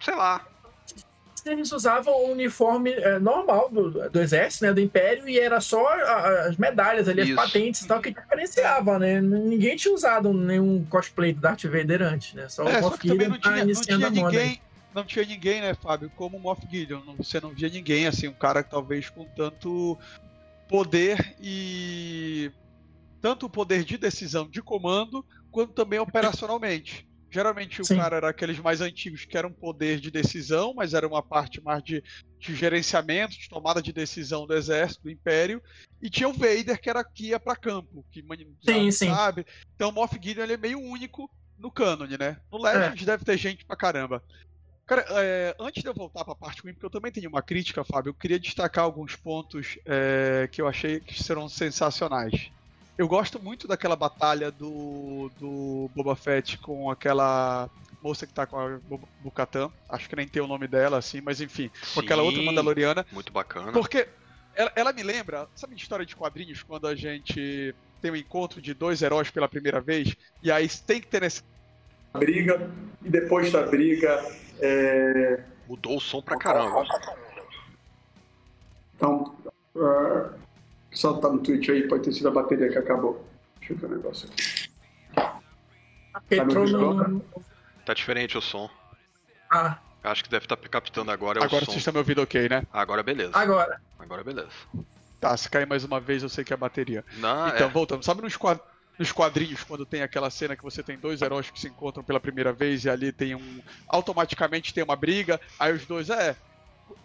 Sei 0.00 0.14
lá 0.14 0.44
eles 1.46 1.72
usavam 1.72 2.12
o 2.14 2.32
uniforme 2.32 2.90
é, 2.90 3.18
normal 3.18 3.68
do, 3.70 4.10
do 4.10 4.20
exército, 4.20 4.64
né, 4.64 4.72
do 4.72 4.80
império, 4.80 5.28
e 5.28 5.38
era 5.38 5.60
só 5.60 5.86
a, 5.86 6.46
as 6.48 6.56
medalhas 6.56 7.08
ali, 7.08 7.22
Isso. 7.22 7.38
as 7.38 7.46
patentes 7.46 7.82
e 7.82 7.88
tal, 7.88 8.00
que 8.00 8.12
diferenciava, 8.12 8.98
né? 8.98 9.20
Ninguém 9.20 9.76
tinha 9.76 9.94
usado 9.94 10.32
nenhum 10.32 10.84
cosplay 10.84 11.32
do 11.32 11.40
Darth 11.40 11.64
Vader 11.64 12.02
antes, 12.02 12.34
né? 12.34 12.48
Só 12.48 12.64
é, 12.64 12.78
o 12.78 12.82
Moff 12.82 12.98
Gideon 13.00 13.28
não 13.28 13.38
tinha, 13.38 13.64
não 13.64 13.80
tinha 13.80 14.10
ninguém, 14.10 14.60
não 14.94 15.04
tinha 15.04 15.24
ninguém, 15.24 15.60
né, 15.60 15.74
Fábio, 15.74 16.10
como 16.16 16.36
o 16.36 16.40
Moff 16.40 16.66
Gideon. 16.70 17.00
Você 17.16 17.40
não 17.40 17.50
via 17.50 17.68
ninguém, 17.68 18.06
assim, 18.06 18.28
um 18.28 18.32
cara 18.32 18.62
talvez 18.62 19.08
com 19.08 19.24
tanto 19.24 19.98
poder 20.68 21.36
e 21.40 22.50
tanto 23.20 23.46
o 23.46 23.50
poder 23.50 23.84
de 23.84 23.96
decisão 23.96 24.48
de 24.48 24.62
comando, 24.62 25.24
quanto 25.50 25.72
também 25.72 25.98
operacionalmente. 25.98 27.06
Geralmente 27.30 27.82
o 27.82 27.84
Sim. 27.84 27.96
cara 27.96 28.16
era 28.16 28.28
aqueles 28.30 28.58
mais 28.58 28.80
antigos 28.80 29.24
que 29.24 29.36
eram 29.36 29.52
poder 29.52 30.00
de 30.00 30.10
decisão, 30.10 30.72
mas 30.74 30.94
era 30.94 31.06
uma 31.06 31.22
parte 31.22 31.60
mais 31.60 31.82
de, 31.82 32.02
de 32.38 32.54
gerenciamento, 32.54 33.36
de 33.36 33.48
tomada 33.48 33.82
de 33.82 33.92
decisão 33.92 34.46
do 34.46 34.54
exército, 34.54 35.02
do 35.04 35.10
império. 35.10 35.62
E 36.00 36.08
tinha 36.08 36.28
o 36.28 36.32
Vader, 36.32 36.80
que 36.80 36.88
era 36.88 37.02
que 37.02 37.28
ia 37.28 37.40
para 37.40 37.56
campo, 37.56 38.04
que 38.10 38.24
sim, 38.90 38.90
sabe? 38.90 39.42
Sim. 39.42 39.66
Então 39.74 39.88
o 39.88 39.92
Moff 39.92 40.18
Gideon 40.22 40.44
ele 40.44 40.54
é 40.54 40.56
meio 40.56 40.80
único 40.80 41.30
no 41.58 41.70
cânone, 41.70 42.16
né? 42.18 42.38
No 42.50 42.62
Legends 42.62 43.02
é. 43.02 43.06
deve 43.06 43.24
ter 43.24 43.36
gente 43.36 43.64
pra 43.64 43.76
caramba. 43.76 44.22
Cara, 44.86 45.04
é, 45.10 45.56
antes 45.58 45.82
de 45.82 45.88
eu 45.88 45.94
voltar 45.94 46.24
para 46.24 46.32
a 46.32 46.36
parte 46.36 46.62
ruim, 46.62 46.72
porque 46.72 46.86
eu 46.86 46.90
também 46.90 47.10
tenho 47.10 47.28
uma 47.28 47.42
crítica, 47.42 47.84
Fábio, 47.84 48.10
eu 48.10 48.14
queria 48.14 48.38
destacar 48.38 48.84
alguns 48.84 49.16
pontos 49.16 49.76
é, 49.84 50.48
que 50.52 50.62
eu 50.62 50.68
achei 50.68 51.00
que 51.00 51.20
serão 51.20 51.48
sensacionais. 51.48 52.52
Eu 52.98 53.06
gosto 53.06 53.42
muito 53.42 53.68
daquela 53.68 53.94
batalha 53.94 54.50
do, 54.50 55.30
do 55.38 55.90
Boba 55.94 56.16
Fett 56.16 56.56
com 56.58 56.90
aquela 56.90 57.68
moça 58.02 58.26
que 58.26 58.32
tá 58.32 58.46
com 58.46 58.58
a 58.58 58.78
Bukatan. 59.20 59.70
Acho 59.88 60.08
que 60.08 60.16
nem 60.16 60.26
tem 60.26 60.42
o 60.42 60.46
nome 60.46 60.66
dela, 60.66 60.98
assim, 60.98 61.20
mas 61.20 61.40
enfim, 61.40 61.70
Sim, 61.82 61.94
com 61.94 62.00
aquela 62.00 62.22
outra 62.22 62.42
Mandaloriana. 62.42 63.04
Muito 63.12 63.32
bacana. 63.32 63.70
Porque 63.72 64.08
ela, 64.54 64.72
ela, 64.74 64.92
me 64.92 65.02
lembra, 65.02 65.46
sabe 65.54 65.74
de 65.74 65.82
história 65.82 66.06
de 66.06 66.16
quadrinhos, 66.16 66.62
quando 66.62 66.86
a 66.86 66.94
gente 66.94 67.74
tem 68.00 68.10
um 68.10 68.16
encontro 68.16 68.62
de 68.62 68.72
dois 68.72 69.02
heróis 69.02 69.30
pela 69.30 69.48
primeira 69.48 69.80
vez, 69.80 70.16
e 70.42 70.50
aí 70.50 70.68
tem 70.86 71.00
que 71.00 71.06
ter 71.06 71.22
essa 71.22 71.42
briga, 72.14 72.70
e 73.04 73.10
depois 73.10 73.52
da 73.52 73.62
briga. 73.62 74.24
É... 74.58 75.44
Mudou 75.68 75.96
o 75.96 76.00
som 76.00 76.22
pra 76.22 76.38
caramba. 76.38 76.84
Então, 78.94 79.36
uh, 79.74 80.45
só 80.96 81.12
tá 81.12 81.28
no 81.28 81.38
Twitch 81.38 81.68
aí, 81.68 81.86
pode 81.86 82.04
ter 82.04 82.12
sido 82.12 82.28
a 82.28 82.30
bateria 82.30 82.70
que 82.70 82.78
acabou. 82.78 83.22
Deixa 83.58 83.74
eu 83.74 83.76
ver 83.76 83.86
o 83.86 83.90
negócio 83.90 84.28
aqui. 84.28 84.70
Tá, 85.12 86.46
tá 87.84 87.94
diferente 87.94 88.38
o 88.38 88.40
som. 88.40 88.70
Ah. 89.50 89.78
Acho 90.02 90.24
que 90.24 90.30
deve 90.30 90.46
estar 90.46 90.56
tá 90.56 90.68
captando 90.68 91.10
agora. 91.10 91.44
Agora 91.44 91.66
vocês 91.66 91.76
estão 91.76 91.92
me 91.92 91.98
ouvindo 91.98 92.22
ok, 92.22 92.48
né? 92.48 92.66
Agora 92.72 93.02
beleza. 93.02 93.32
Agora. 93.34 93.78
Agora 93.98 94.24
beleza. 94.24 94.48
Tá, 95.20 95.36
se 95.36 95.50
cair 95.50 95.66
mais 95.66 95.84
uma 95.84 96.00
vez, 96.00 96.22
eu 96.22 96.30
sei 96.30 96.44
que 96.44 96.54
é 96.54 96.54
a 96.54 96.58
bateria. 96.58 97.04
Não, 97.18 97.48
então, 97.48 97.66
é... 97.66 97.70
voltando. 97.70 98.02
Sabe 98.02 98.22
nos, 98.22 98.36
quad... 98.36 98.58
nos 98.98 99.12
quadrinhos, 99.12 99.64
quando 99.64 99.84
tem 99.84 100.02
aquela 100.02 100.30
cena 100.30 100.56
que 100.56 100.62
você 100.62 100.82
tem 100.82 100.96
dois 100.96 101.20
heróis 101.20 101.50
que 101.50 101.60
se 101.60 101.68
encontram 101.68 102.02
pela 102.02 102.20
primeira 102.20 102.54
vez 102.54 102.86
e 102.86 102.90
ali 102.90 103.12
tem 103.12 103.34
um. 103.34 103.60
Automaticamente 103.86 104.72
tem 104.72 104.82
uma 104.82 104.96
briga, 104.96 105.38
aí 105.58 105.74
os 105.74 105.84
dois, 105.84 106.08
é, 106.08 106.34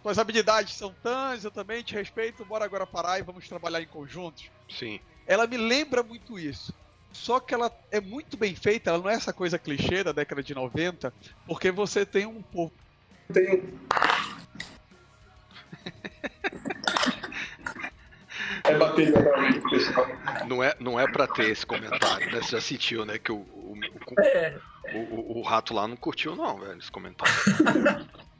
tuas 0.01 0.17
habilidades 0.17 0.75
são 0.75 0.93
tãs, 1.01 1.43
eu 1.43 1.51
também 1.51 1.83
te 1.83 1.95
respeito, 1.95 2.45
bora 2.45 2.63
agora 2.65 2.87
parar 2.87 3.19
e 3.19 3.23
vamos 3.23 3.47
trabalhar 3.47 3.81
em 3.81 3.87
conjunto. 3.87 4.43
Sim. 4.69 4.99
Ela 5.27 5.47
me 5.47 5.57
lembra 5.57 6.03
muito 6.03 6.39
isso. 6.39 6.73
Só 7.11 7.39
que 7.39 7.53
ela 7.53 7.71
é 7.91 7.99
muito 7.99 8.37
bem 8.37 8.55
feita, 8.55 8.89
ela 8.89 8.99
não 8.99 9.09
é 9.09 9.13
essa 9.13 9.33
coisa 9.33 9.59
clichê 9.59 10.03
da 10.03 10.13
década 10.13 10.41
de 10.41 10.55
90, 10.55 11.13
porque 11.45 11.69
você 11.71 12.05
tem 12.05 12.25
um 12.25 12.41
pouco. 12.41 12.75
Tem. 13.33 13.61
é 18.63 18.77
bateria 18.77 19.19
realmente, 19.19 19.69
pessoal. 19.69 20.07
Não 20.47 20.63
é, 20.63 20.73
não 20.79 20.97
é 20.99 21.11
pra 21.11 21.27
ter 21.27 21.49
esse 21.49 21.65
comentário, 21.65 22.31
né? 22.31 22.41
Você 22.41 22.51
já 22.51 22.61
sentiu, 22.61 23.05
né? 23.05 23.19
Que 23.19 23.31
o, 23.31 23.39
o, 23.39 23.75
o, 23.75 24.21
é. 24.21 24.57
o, 24.93 25.39
o 25.39 25.41
rato 25.41 25.73
lá 25.73 25.87
não 25.87 25.97
curtiu, 25.97 26.35
não, 26.35 26.59
velho, 26.59 26.79
esse 26.79 26.91
comentário. 26.91 27.33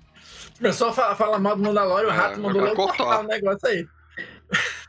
Começou 0.57 0.89
a 0.89 0.93
falar, 0.93 1.15
falar 1.15 1.39
mal 1.39 1.55
do 1.55 1.63
Mandalorian, 1.63 2.07
o 2.09 2.11
É, 2.11 2.15
rato 2.15 2.39
mandou 2.39 2.61
agora 2.61 2.77
logo 2.77 2.87
cortar. 2.97 3.19
o 3.21 3.27
negócio 3.27 3.67
aí. 3.67 3.87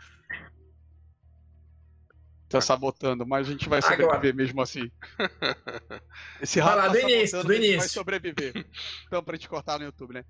Tá 2.49 2.61
sabotando, 2.61 3.26
mas 3.26 3.49
a 3.49 3.50
gente 3.52 3.66
vai 3.66 3.78
Agora. 3.78 3.97
sobreviver 3.97 4.35
mesmo 4.35 4.61
assim. 4.61 4.90
Esse 6.38 6.61
rato 6.61 6.76
lá, 6.76 6.83
tá 6.83 6.88
do 6.90 6.99
início, 6.99 7.28
sabotando, 7.28 7.47
do 7.49 7.52
a 7.52 7.54
gente 7.57 7.66
vai 7.66 7.75
início. 7.76 7.90
sobreviver. 7.90 8.66
Então, 9.07 9.23
pra 9.25 9.37
gente 9.37 9.49
cortar 9.49 9.78
no 9.78 9.87
YouTube, 9.87 10.12
né? 10.12 10.23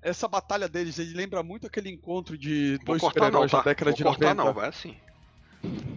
Essa 0.00 0.28
batalha 0.28 0.68
deles, 0.68 1.00
ele 1.00 1.14
lembra 1.14 1.42
muito 1.42 1.66
aquele 1.66 1.90
encontro 1.90 2.38
de 2.38 2.76
Vou 2.76 2.96
dois 2.96 3.02
super-heróis 3.02 3.50
tá? 3.50 3.58
da 3.58 3.64
década 3.64 3.90
Vou 3.90 3.96
de 3.96 4.04
cortar 4.04 4.34
90. 4.36 4.44
não, 4.44 4.52
vai 4.54 4.68
assim. 4.68 4.96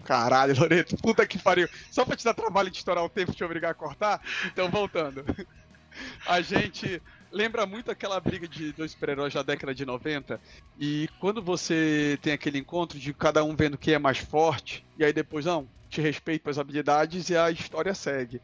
Caralho, 0.03 0.59
Loreto, 0.59 0.97
puta 0.97 1.27
que 1.27 1.37
pariu. 1.37 1.69
Só 1.91 2.03
pra 2.03 2.15
te 2.15 2.23
dar 2.25 2.33
trabalho 2.33 2.71
de 2.71 2.77
estourar 2.77 3.03
o 3.03 3.09
tempo 3.09 3.31
e 3.31 3.35
te 3.35 3.43
obrigar 3.43 3.69
a 3.69 3.75
cortar? 3.75 4.19
Então, 4.47 4.71
voltando. 4.71 5.23
A 6.25 6.41
gente 6.41 7.01
lembra 7.31 7.65
muito 7.65 7.91
aquela 7.91 8.19
briga 8.19 8.47
de 8.47 8.71
dois 8.73 8.91
super-heróis 8.91 9.33
da 9.33 9.43
década 9.43 9.73
de 9.73 9.85
90. 9.85 10.39
E 10.79 11.07
quando 11.19 11.41
você 11.41 12.17
tem 12.21 12.33
aquele 12.33 12.57
encontro 12.59 12.99
de 12.99 13.13
cada 13.13 13.43
um 13.43 13.55
vendo 13.55 13.77
quem 13.77 13.93
é 13.93 13.99
mais 13.99 14.17
forte, 14.17 14.85
e 14.97 15.03
aí 15.03 15.13
depois, 15.13 15.45
não, 15.45 15.67
te 15.89 16.01
respeito 16.01 16.49
as 16.49 16.57
habilidades 16.57 17.29
e 17.29 17.37
a 17.37 17.49
história 17.51 17.93
segue. 17.93 18.41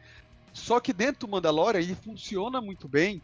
Só 0.52 0.80
que 0.80 0.92
dentro 0.92 1.26
do 1.26 1.30
Mandalorian 1.30 1.80
ele 1.80 1.94
funciona 1.94 2.60
muito 2.60 2.88
bem, 2.88 3.20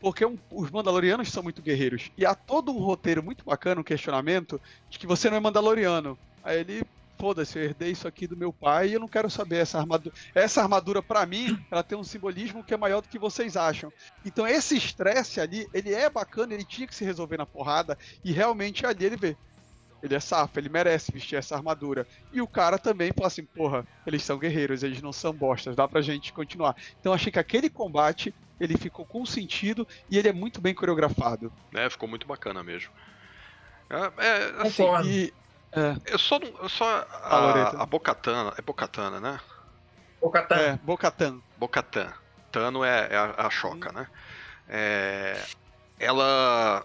porque 0.00 0.24
um- 0.24 0.38
os 0.50 0.70
Mandalorianos 0.70 1.30
são 1.30 1.42
muito 1.42 1.62
guerreiros. 1.62 2.10
E 2.16 2.26
há 2.26 2.34
todo 2.34 2.70
um 2.72 2.78
roteiro 2.78 3.22
muito 3.22 3.44
bacana, 3.44 3.80
um 3.80 3.84
questionamento, 3.84 4.60
de 4.90 4.98
que 4.98 5.06
você 5.06 5.30
não 5.30 5.36
é 5.36 5.40
Mandaloriano. 5.40 6.18
Aí 6.42 6.60
ele, 6.60 6.82
foda-se, 7.18 7.58
eu 7.58 7.64
herdei 7.64 7.90
isso 7.90 8.06
aqui 8.06 8.26
do 8.26 8.36
meu 8.36 8.52
pai 8.52 8.88
e 8.88 8.92
eu 8.94 9.00
não 9.00 9.08
quero 9.08 9.30
saber 9.30 9.56
essa 9.56 9.78
armadura. 9.78 10.14
Essa 10.34 10.62
armadura, 10.62 11.02
pra 11.02 11.26
mim, 11.26 11.58
ela 11.70 11.82
tem 11.82 11.96
um 11.96 12.04
simbolismo 12.04 12.64
que 12.64 12.74
é 12.74 12.76
maior 12.76 13.00
do 13.00 13.08
que 13.08 13.18
vocês 13.18 13.56
acham. 13.56 13.92
Então 14.24 14.46
esse 14.46 14.76
estresse 14.76 15.40
ali, 15.40 15.66
ele 15.72 15.92
é 15.92 16.08
bacana, 16.10 16.54
ele 16.54 16.64
tinha 16.64 16.86
que 16.86 16.94
se 16.94 17.04
resolver 17.04 17.36
na 17.36 17.46
porrada, 17.46 17.98
e 18.24 18.32
realmente 18.32 18.86
ali 18.86 19.04
ele 19.04 19.16
vê. 19.16 19.36
Ele 20.02 20.14
é 20.14 20.20
safo, 20.20 20.58
ele 20.58 20.68
merece 20.68 21.10
vestir 21.10 21.36
essa 21.36 21.56
armadura. 21.56 22.06
E 22.30 22.42
o 22.42 22.46
cara 22.46 22.78
também 22.78 23.10
fala 23.10 23.28
assim, 23.28 23.44
porra, 23.44 23.86
eles 24.06 24.22
são 24.22 24.38
guerreiros, 24.38 24.82
eles 24.82 25.00
não 25.00 25.12
são 25.12 25.32
bostas, 25.32 25.74
dá 25.74 25.88
pra 25.88 26.02
gente 26.02 26.30
continuar. 26.30 26.76
Então 27.00 27.14
achei 27.14 27.32
que 27.32 27.38
aquele 27.38 27.70
combate, 27.70 28.34
ele 28.60 28.76
ficou 28.76 29.06
com 29.06 29.24
sentido 29.24 29.88
e 30.10 30.18
ele 30.18 30.28
é 30.28 30.32
muito 30.32 30.60
bem 30.60 30.74
coreografado. 30.74 31.50
É, 31.72 31.88
ficou 31.88 32.06
muito 32.06 32.26
bacana 32.26 32.62
mesmo. 32.62 32.90
É, 33.88 34.26
é, 34.26 34.54
assim, 34.58 34.82
Concordo. 34.82 35.08
E 35.08 35.32
é, 35.74 36.12
eu 36.12 36.18
só, 36.18 36.38
não- 36.38 36.54
eu 36.62 36.68
só 36.68 36.84
Loreto. 37.30 37.76
a, 37.76 37.82
a 37.82 37.86
Bocatana, 37.86 38.54
é 38.56 38.62
Bocatana, 38.62 39.20
né? 39.20 39.40
O 40.20 40.30
Catan. 40.30 40.56
é, 40.56 40.78
Bocatan. 40.82 41.38
Bocatan. 41.58 42.12
Tano 42.50 42.82
é, 42.84 43.08
é 43.10 43.16
a, 43.16 43.46
a 43.46 43.50
choca, 43.50 43.92
né? 43.92 44.06
É, 44.68 45.38
ela. 45.98 46.84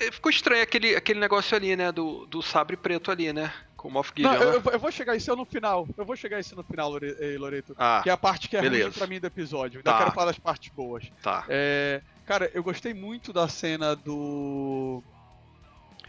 é, 0.00 0.10
Ficou 0.10 0.30
estranho 0.30 0.62
aquele, 0.62 0.96
aquele 0.96 1.20
negócio 1.20 1.56
ali, 1.56 1.76
né? 1.76 1.92
Do, 1.92 2.26
do 2.26 2.42
sabre 2.42 2.76
preto 2.76 3.10
ali, 3.10 3.32
né? 3.32 3.52
Com 3.76 3.86
o 3.88 3.90
Moff 3.92 4.10
Não, 4.18 4.32
Gideon, 4.32 4.42
eu, 4.42 4.50
né? 4.50 4.56
eu 4.56 4.60
vou- 4.60 4.72
eu 4.72 4.78
vou 4.80 4.90
chegar 4.90 5.14
isso 5.14 5.34
no 5.36 5.44
final. 5.44 5.86
Eu 5.96 6.04
vou 6.04 6.16
chegar 6.16 6.40
isso 6.40 6.56
no 6.56 6.64
final, 6.64 6.92
eh, 7.00 7.36
Loreto. 7.38 7.76
Ah, 7.78 8.00
Que 8.02 8.10
é 8.10 8.12
a 8.12 8.16
parte 8.16 8.48
que 8.48 8.56
é 8.56 8.60
ruim 8.60 8.70
beleza. 8.70 8.98
pra 8.98 9.06
mim 9.06 9.20
do 9.20 9.26
episódio. 9.28 9.80
Tá. 9.84 9.98
quero 9.98 10.10
falar 10.12 10.26
das 10.26 10.38
partes 10.38 10.72
boas. 10.72 11.04
tá. 11.22 11.44
É, 11.48 12.00
cara, 12.26 12.50
eu 12.52 12.62
gostei 12.64 12.92
muito 12.92 13.32
da 13.32 13.46
cena 13.48 13.94
do. 13.94 15.00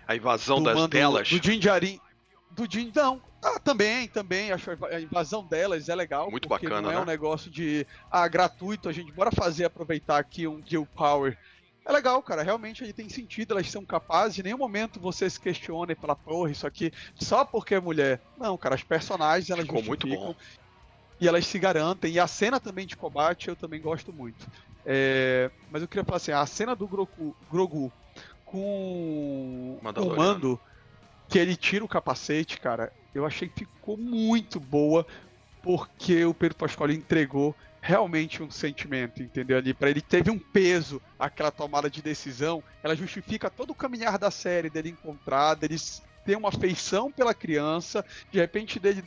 A 0.10 0.16
invasão 0.16 0.58
do 0.58 0.64
das 0.66 0.76
mando- 0.76 0.88
delas. 0.90 1.30
Do 1.30 1.38
Jinjarin. 1.44 2.00
Do 2.50 2.66
Jin. 2.70 2.92
Não. 2.96 3.22
Ah, 3.44 3.60
também, 3.60 4.08
também. 4.08 4.52
Acho 4.52 4.72
a 4.92 5.00
invasão 5.00 5.46
delas 5.46 5.88
é 5.88 5.94
legal. 5.94 6.32
Muito 6.32 6.50
bacana, 6.50 6.82
Não 6.82 6.90
é 6.92 6.96
né? 6.96 7.00
um 7.02 7.06
negócio 7.06 7.50
de. 7.52 7.86
Ah, 8.12 8.28
gratuito, 8.28 8.90
a 8.90 8.92
gente 8.92 9.12
bora 9.12 9.32
fazer, 9.32 9.66
aproveitar 9.66 10.18
aqui 10.18 10.48
um 10.48 10.60
Guild 10.60 10.90
Power. 10.96 11.38
É 11.86 11.92
legal, 11.92 12.22
cara. 12.24 12.42
Realmente 12.42 12.84
aí 12.84 12.92
tem 12.92 13.08
sentido, 13.08 13.52
elas 13.54 13.70
são 13.70 13.86
capazes. 13.86 14.40
Em 14.40 14.44
nenhum 14.44 14.58
momento 14.58 15.00
você 15.00 15.30
se 15.30 15.40
questiona 15.40 15.96
fala, 15.96 16.16
porra, 16.16 16.50
isso 16.52 16.66
aqui 16.66 16.92
só 17.16 17.46
porque 17.46 17.76
é 17.76 17.80
mulher. 17.80 18.20
Não, 18.38 18.58
cara, 18.58 18.74
as 18.76 18.84
personagens 18.84 19.50
elas 19.52 19.66
Ficou 19.66 19.84
muito 19.84 20.08
bom. 20.08 20.36
e 21.22 21.28
elas 21.28 21.46
se 21.46 21.58
garantem. 21.60 22.14
E 22.14 22.20
a 22.20 22.26
cena 22.28 22.60
também 22.60 22.86
de 22.88 22.98
combate 22.98 23.48
eu 23.48 23.56
também 23.56 23.80
gosto 23.80 24.12
muito. 24.12 24.48
É, 24.86 25.52
mas 25.72 25.82
eu 25.84 25.88
queria 25.88 26.04
falar 26.04 26.18
assim, 26.18 26.32
a 26.32 26.46
cena 26.48 26.76
do 26.76 26.88
Grogu, 26.88 27.36
Grogu 27.52 27.92
com 28.50 29.78
o. 29.78 29.80
Mando, 30.16 30.60
que 31.28 31.38
ele 31.38 31.56
tira 31.56 31.86
o 31.86 31.88
capacete, 31.88 32.60
cara, 32.60 32.92
eu 33.14 33.26
achei 33.26 33.48
que 33.48 33.66
ficou 33.66 33.96
muito 33.96 34.60
boa, 34.60 35.06
porque 35.62 36.26
o 36.26 36.34
Pedro 36.34 36.58
Pascoal 36.58 36.90
entregou 36.90 37.56
realmente 37.82 38.42
um 38.42 38.50
sentimento, 38.50 39.22
entendeu? 39.22 39.58
Ali, 39.58 39.74
para 39.74 39.90
ele 39.90 40.02
teve 40.02 40.30
um 40.32 40.40
peso 40.40 41.02
aquela 41.18 41.52
tomada 41.52 41.90
de 41.90 42.02
decisão, 42.02 42.64
ela 42.84 42.96
justifica 42.96 43.50
todo 43.50 43.70
o 43.70 43.76
caminhar 43.76 44.18
da 44.18 44.32
série 44.32 44.70
dele 44.70 44.90
encontrar, 44.90 45.54
dele 45.54 45.78
ter 46.26 46.36
uma 46.36 46.50
afeição 46.50 47.12
pela 47.12 47.34
criança, 47.34 48.04
de 48.32 48.40
repente 48.40 48.80
dele 48.80 49.04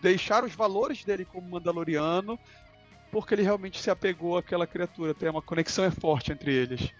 deixar 0.00 0.44
os 0.44 0.54
valores 0.54 1.04
dele 1.04 1.24
como 1.24 1.50
Mandaloriano, 1.50 2.38
porque 3.10 3.34
ele 3.34 3.42
realmente 3.42 3.80
se 3.80 3.90
apegou 3.90 4.38
àquela 4.38 4.66
criatura, 4.66 5.12
tem 5.14 5.28
uma 5.28 5.42
conexão 5.42 5.84
é 5.84 5.90
forte 5.90 6.32
entre 6.32 6.54
eles. 6.54 6.92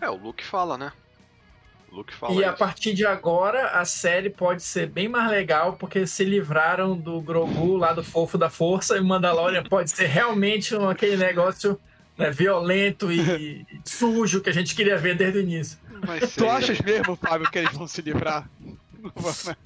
É, 0.00 0.08
o 0.10 0.16
Luke 0.16 0.44
fala, 0.44 0.76
né? 0.76 0.92
O 1.90 1.96
Luke 1.96 2.12
fala 2.14 2.34
E 2.34 2.44
a 2.44 2.48
isso. 2.48 2.58
partir 2.58 2.94
de 2.94 3.06
agora, 3.06 3.70
a 3.70 3.84
série 3.84 4.30
pode 4.30 4.62
ser 4.62 4.88
bem 4.88 5.08
mais 5.08 5.30
legal, 5.30 5.74
porque 5.74 6.06
se 6.06 6.24
livraram 6.24 6.96
do 6.96 7.20
Grogu 7.20 7.76
lá 7.76 7.92
do 7.92 8.02
Fofo 8.04 8.36
da 8.36 8.50
Força, 8.50 8.96
e 8.96 9.00
o 9.00 9.04
Mandalorian 9.04 9.62
pode 9.68 9.90
ser 9.90 10.06
realmente 10.06 10.74
um, 10.74 10.88
aquele 10.88 11.16
negócio 11.16 11.80
né, 12.18 12.30
violento 12.30 13.10
e, 13.12 13.66
sujo 13.84 14.40
que 14.40 14.50
a 14.50 14.52
gente 14.52 14.74
queria 14.74 14.96
ver 14.98 15.16
desde 15.16 15.38
o 15.38 15.42
início. 15.42 15.78
Tu 16.36 16.48
achas 16.48 16.80
mesmo, 16.80 17.16
Fábio, 17.16 17.50
que 17.50 17.58
eles 17.58 17.72
vão 17.72 17.86
se 17.86 18.02
livrar? 18.02 18.48
Não 19.00 19.10
vão, 19.14 19.32
né? 19.46 19.56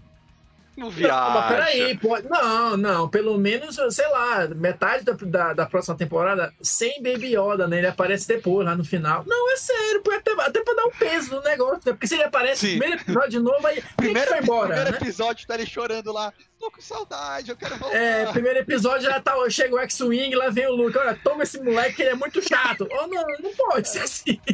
Não 0.80 0.86
Não, 0.86 0.90
viaja. 0.90 1.48
peraí, 1.48 1.98
pode... 1.98 2.26
não, 2.26 2.74
não, 2.74 3.06
pelo 3.06 3.36
menos, 3.36 3.78
sei 3.90 4.08
lá, 4.08 4.48
metade 4.48 5.04
da, 5.04 5.12
da, 5.12 5.52
da 5.52 5.66
próxima 5.66 5.94
temporada 5.94 6.54
sem 6.62 7.02
Baby 7.02 7.36
Yoda, 7.36 7.68
né? 7.68 7.76
Ele 7.78 7.86
aparece 7.86 8.26
depois, 8.26 8.66
lá 8.66 8.74
no 8.74 8.82
final. 8.82 9.22
Não, 9.26 9.52
é 9.52 9.56
sério, 9.58 10.00
pô, 10.02 10.10
até, 10.10 10.32
até 10.32 10.64
pra 10.64 10.72
dar 10.72 10.86
um 10.86 10.90
peso 10.92 11.34
no 11.34 11.42
negócio, 11.42 11.82
né? 11.84 11.92
Porque 11.92 12.06
se 12.06 12.14
ele 12.14 12.22
aparece 12.22 12.66
Sim. 12.66 12.72
no 12.72 12.78
primeiro 12.78 13.02
episódio 13.02 13.28
de 13.28 13.38
novo, 13.40 13.66
aí 13.66 13.84
Primeiro, 13.94 14.28
foi 14.28 14.38
embora, 14.38 14.68
primeiro 14.68 14.90
né? 14.92 14.96
episódio, 14.96 15.46
tá 15.46 15.54
ele 15.54 15.66
chorando 15.66 16.10
lá. 16.14 16.32
Tô 16.58 16.70
com 16.70 16.80
saudade, 16.80 17.50
eu 17.50 17.56
quero 17.58 17.76
voltar. 17.76 17.94
É, 17.96 18.24
primeiro 18.32 18.60
episódio 18.60 19.02
já 19.02 19.20
tá, 19.20 19.34
chega 19.50 19.74
o 19.74 19.78
X-Wing, 19.80 20.34
lá 20.34 20.48
vem 20.48 20.66
o 20.66 20.74
Luke. 20.74 20.96
Olha, 20.96 21.14
toma 21.22 21.42
esse 21.42 21.62
moleque 21.62 21.96
que 21.96 22.02
ele 22.02 22.12
é 22.12 22.14
muito 22.14 22.40
chato. 22.40 22.88
Oh, 22.90 23.06
não, 23.06 23.22
não 23.42 23.54
pode 23.54 23.86
ser 23.86 24.00
assim. 24.00 24.40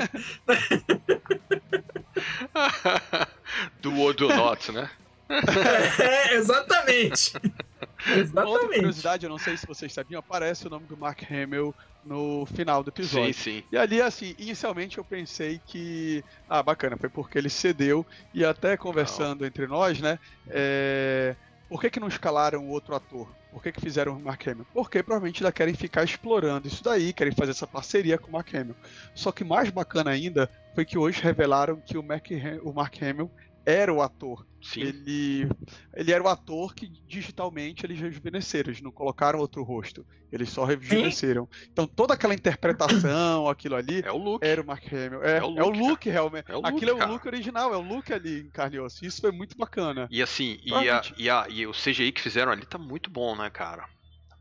do 3.81 3.97
ou 3.97 4.13
do 4.13 4.27
not, 4.29 4.73
né? 4.73 4.91
É, 6.01 6.35
exatamente. 6.35 7.33
Uma 7.37 8.13
outra 8.13 8.21
Exatamente. 8.21 8.75
curiosidade, 8.77 9.25
eu 9.27 9.31
não 9.31 9.39
sei 9.39 9.57
se 9.57 9.67
vocês 9.67 9.93
sabiam, 9.93 10.21
aparece 10.21 10.67
o 10.67 10.71
nome 10.71 10.87
do 10.87 10.97
Mark 10.97 11.21
Hamill 11.31 11.75
no 12.05 12.47
final 12.47 12.83
do 12.85 12.91
episódio. 12.91 13.35
Sim, 13.35 13.61
sim. 13.61 13.65
E 13.73 13.77
ali, 13.77 14.01
assim, 14.01 14.35
inicialmente 14.39 14.99
eu 14.99 15.05
pensei 15.05 15.61
que. 15.67 16.23
Ah, 16.49 16.63
bacana, 16.63 16.97
foi 16.97 17.09
porque 17.09 17.37
ele 17.39 17.49
cedeu. 17.51 18.07
E 18.33 18.45
até 18.45 18.77
conversando 18.77 19.45
entre 19.45 19.67
nós, 19.67 20.01
né? 20.01 20.19
é, 20.49 21.35
Por 21.69 21.81
que, 21.81 21.91
que 21.91 21.99
não 22.01 22.09
escalaram 22.09 22.65
o 22.65 22.69
outro 22.71 22.95
ator? 22.95 23.29
Por 23.51 23.63
que, 23.63 23.73
que 23.73 23.81
fizeram 23.81 24.17
o 24.17 24.21
Mark 24.21 24.47
Hamill? 24.47 24.67
Porque 24.73 25.03
provavelmente 25.03 25.43
ainda 25.43 25.51
querem 25.51 25.75
ficar 25.75 26.05
explorando 26.05 26.69
isso 26.69 26.85
daí, 26.85 27.13
querem 27.13 27.33
fazer 27.35 27.53
essa 27.53 27.67
parceria 27.67 28.19
com 28.19 28.29
o 28.29 28.33
Mark 28.33 28.55
Hamill. 28.55 28.77
Só 29.15 29.33
que 29.33 29.43
mais 29.43 29.71
bacana 29.71 30.11
ainda 30.11 30.49
foi 30.75 30.85
que 30.85 30.99
hoje 30.99 31.23
revelaram 31.23 31.81
que 31.81 31.97
o 31.97 32.03
Mark, 32.03 32.31
Ham- 32.33 32.61
o 32.63 32.73
Mark 32.73 32.95
Hamill 33.03 33.31
era 33.67 33.93
o 33.93 34.01
ator. 34.01 34.47
Sim. 34.63 34.81
Ele, 34.81 35.49
ele 35.95 36.13
era 36.13 36.23
o 36.23 36.29
ator 36.29 36.75
que 36.75 36.87
digitalmente 37.07 37.85
eles 37.85 38.01
rejuvenesceram, 38.01 38.71
eles 38.71 38.81
não 38.81 38.91
colocaram 38.91 39.39
outro 39.39 39.63
rosto, 39.63 40.05
eles 40.33 40.49
só 40.51 40.65
rejuvenesceram. 40.65 41.49
Então 41.73 41.87
toda 41.87 42.15
aquela 42.15 42.35
interpretação, 42.35 43.47
aquilo 43.51 43.77
ali, 43.77 44.03
É 44.05 44.11
o 44.11 44.17
Luke. 44.17 44.45
era 44.47 44.61
o 44.61 44.67
Mark 44.67 44.85
Hamill. 44.93 45.23
É, 45.23 45.39
É 45.39 45.43
o 45.45 45.59
é 45.59 45.63
o 45.65 45.71
Luke, 45.71 46.09
realmente. 46.09 46.51
É 46.51 46.55
o 46.55 46.59
Luke, 46.59 46.69
Aquilo 46.69 46.91
é 46.91 46.95
o 46.95 46.99
cara. 46.99 47.11
Luke 47.11 47.27
original, 47.29 47.75
é 47.75 47.77
o 47.77 47.81
Luke 47.83 48.13
ali 48.13 48.41
em 48.41 48.51
carne 48.51 48.77
e 48.77 48.81
osso. 48.81 49.05
Isso 49.05 49.21
foi 49.21 49.31
muito 49.33 49.57
bacana. 49.57 50.09
E 50.11 50.23
assim, 50.23 50.59
e, 50.65 50.73
a, 50.75 51.03
e, 51.17 51.29
a, 51.31 51.47
e 51.49 51.67
o 51.67 51.73
CGI 51.73 52.13
que 52.13 52.21
fizeram 52.21 52.51
ali 52.53 52.65
tá 52.65 52.79
muito 52.79 53.11
bom, 53.11 53.37
né, 53.37 53.51
cara? 53.51 53.85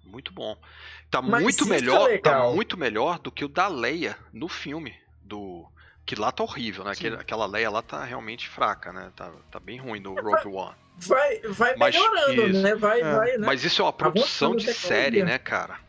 Muito 0.04 0.32
bom. 0.34 0.56
Tá 1.12 1.22
Mas 1.22 1.42
muito 1.44 1.64
é 1.66 1.68
melhor, 1.68 2.00
tá 2.00 2.08
legal. 2.08 2.56
muito 2.56 2.78
melhor 2.78 3.20
do 3.20 3.32
que 3.32 3.44
o 3.46 3.48
da 3.50 3.68
Leia 3.68 4.18
no 4.34 4.48
filme 4.48 4.94
do 5.22 5.68
que 6.06 6.16
lá 6.16 6.32
tá 6.32 6.44
horrível, 6.44 6.84
né? 6.84 6.94
Sim. 6.94 7.00
Aquele, 7.08 7.16
aquela 7.22 7.46
Leia 7.46 7.70
lá 7.70 7.82
tá 7.82 8.04
realmente 8.04 8.48
fraca, 8.48 8.94
né? 8.94 9.12
Tá, 9.16 9.32
tá 9.52 9.60
bem 9.60 9.78
ruim 9.78 10.00
no 10.00 10.14
Rogue 10.14 10.48
One. 10.48 10.76
Vai, 10.98 11.40
vai 11.42 11.76
Mas 11.76 11.96
melhorando, 11.96 12.48
isso. 12.48 12.62
né? 12.62 12.76
Vai, 12.76 13.02
É. 13.02 13.12
vai, 13.16 13.38
né? 13.38 13.46
Mas 13.46 13.64
isso 13.64 13.82
é 13.82 13.86
uma 13.86 13.92
produção 13.94 14.56
de 14.56 14.72
série, 14.74 15.24
né, 15.24 15.38
cara? 15.38 15.80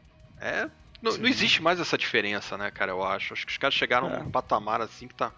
É. 0.40 0.68
Não, 1.02 1.12
Sim. 1.12 1.20
não 1.20 1.28
existe 1.28 1.62
mais 1.62 1.78
essa 1.78 1.96
diferença, 1.98 2.56
né, 2.56 2.70
cara? 2.70 2.90
Eu 2.92 3.04
acho. 3.04 3.34
Acho 3.34 3.46
que 3.46 3.52
os 3.52 3.58
caras 3.58 3.74
chegaram 3.74 4.08
É. 4.12 4.18
num 4.18 4.30
patamar 4.30 4.80
assim 4.80 5.06
que 5.06 5.14
tá. 5.14 5.30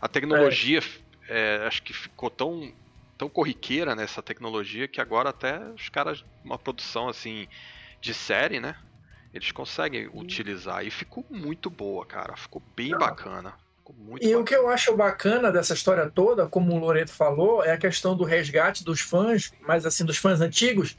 A 0.00 0.08
tecnologia, 0.08 0.80
é, 1.28 1.64
acho 1.66 1.82
que 1.82 1.92
ficou 1.92 2.30
tão, 2.30 2.72
tão 3.18 3.28
corriqueira 3.28 3.94
nessa 3.94 4.22
tecnologia 4.22 4.88
que 4.88 5.00
agora 5.00 5.30
até 5.30 5.58
os 5.76 5.88
caras, 5.88 6.24
uma 6.44 6.58
produção 6.58 7.08
assim 7.08 7.46
de 8.00 8.14
série, 8.14 8.60
né? 8.60 8.76
Eles 9.34 9.50
conseguem 9.52 10.08
utilizar. 10.14 10.84
E 10.86 10.90
ficou 10.90 11.24
muito 11.28 11.68
boa, 11.68 12.06
cara. 12.06 12.36
Ficou 12.36 12.62
bem 12.74 12.90
Não. 12.90 12.98
bacana. 12.98 13.54
Ficou 13.96 14.04
muito 14.06 14.24
E 14.24 14.26
bacana. 14.28 14.42
o 14.42 14.44
que 14.44 14.54
eu 14.54 14.68
acho 14.68 14.96
bacana 14.96 15.50
dessa 15.52 15.74
história 15.74 16.10
toda, 16.10 16.46
como 16.46 16.72
o 16.74 16.78
Loreto 16.78 17.12
falou, 17.12 17.64
é 17.64 17.72
a 17.72 17.78
questão 17.78 18.16
do 18.16 18.24
resgate 18.24 18.84
dos 18.84 19.00
fãs, 19.00 19.52
mas 19.66 19.84
assim, 19.86 20.04
dos 20.04 20.16
fãs 20.18 20.40
antigos, 20.40 20.96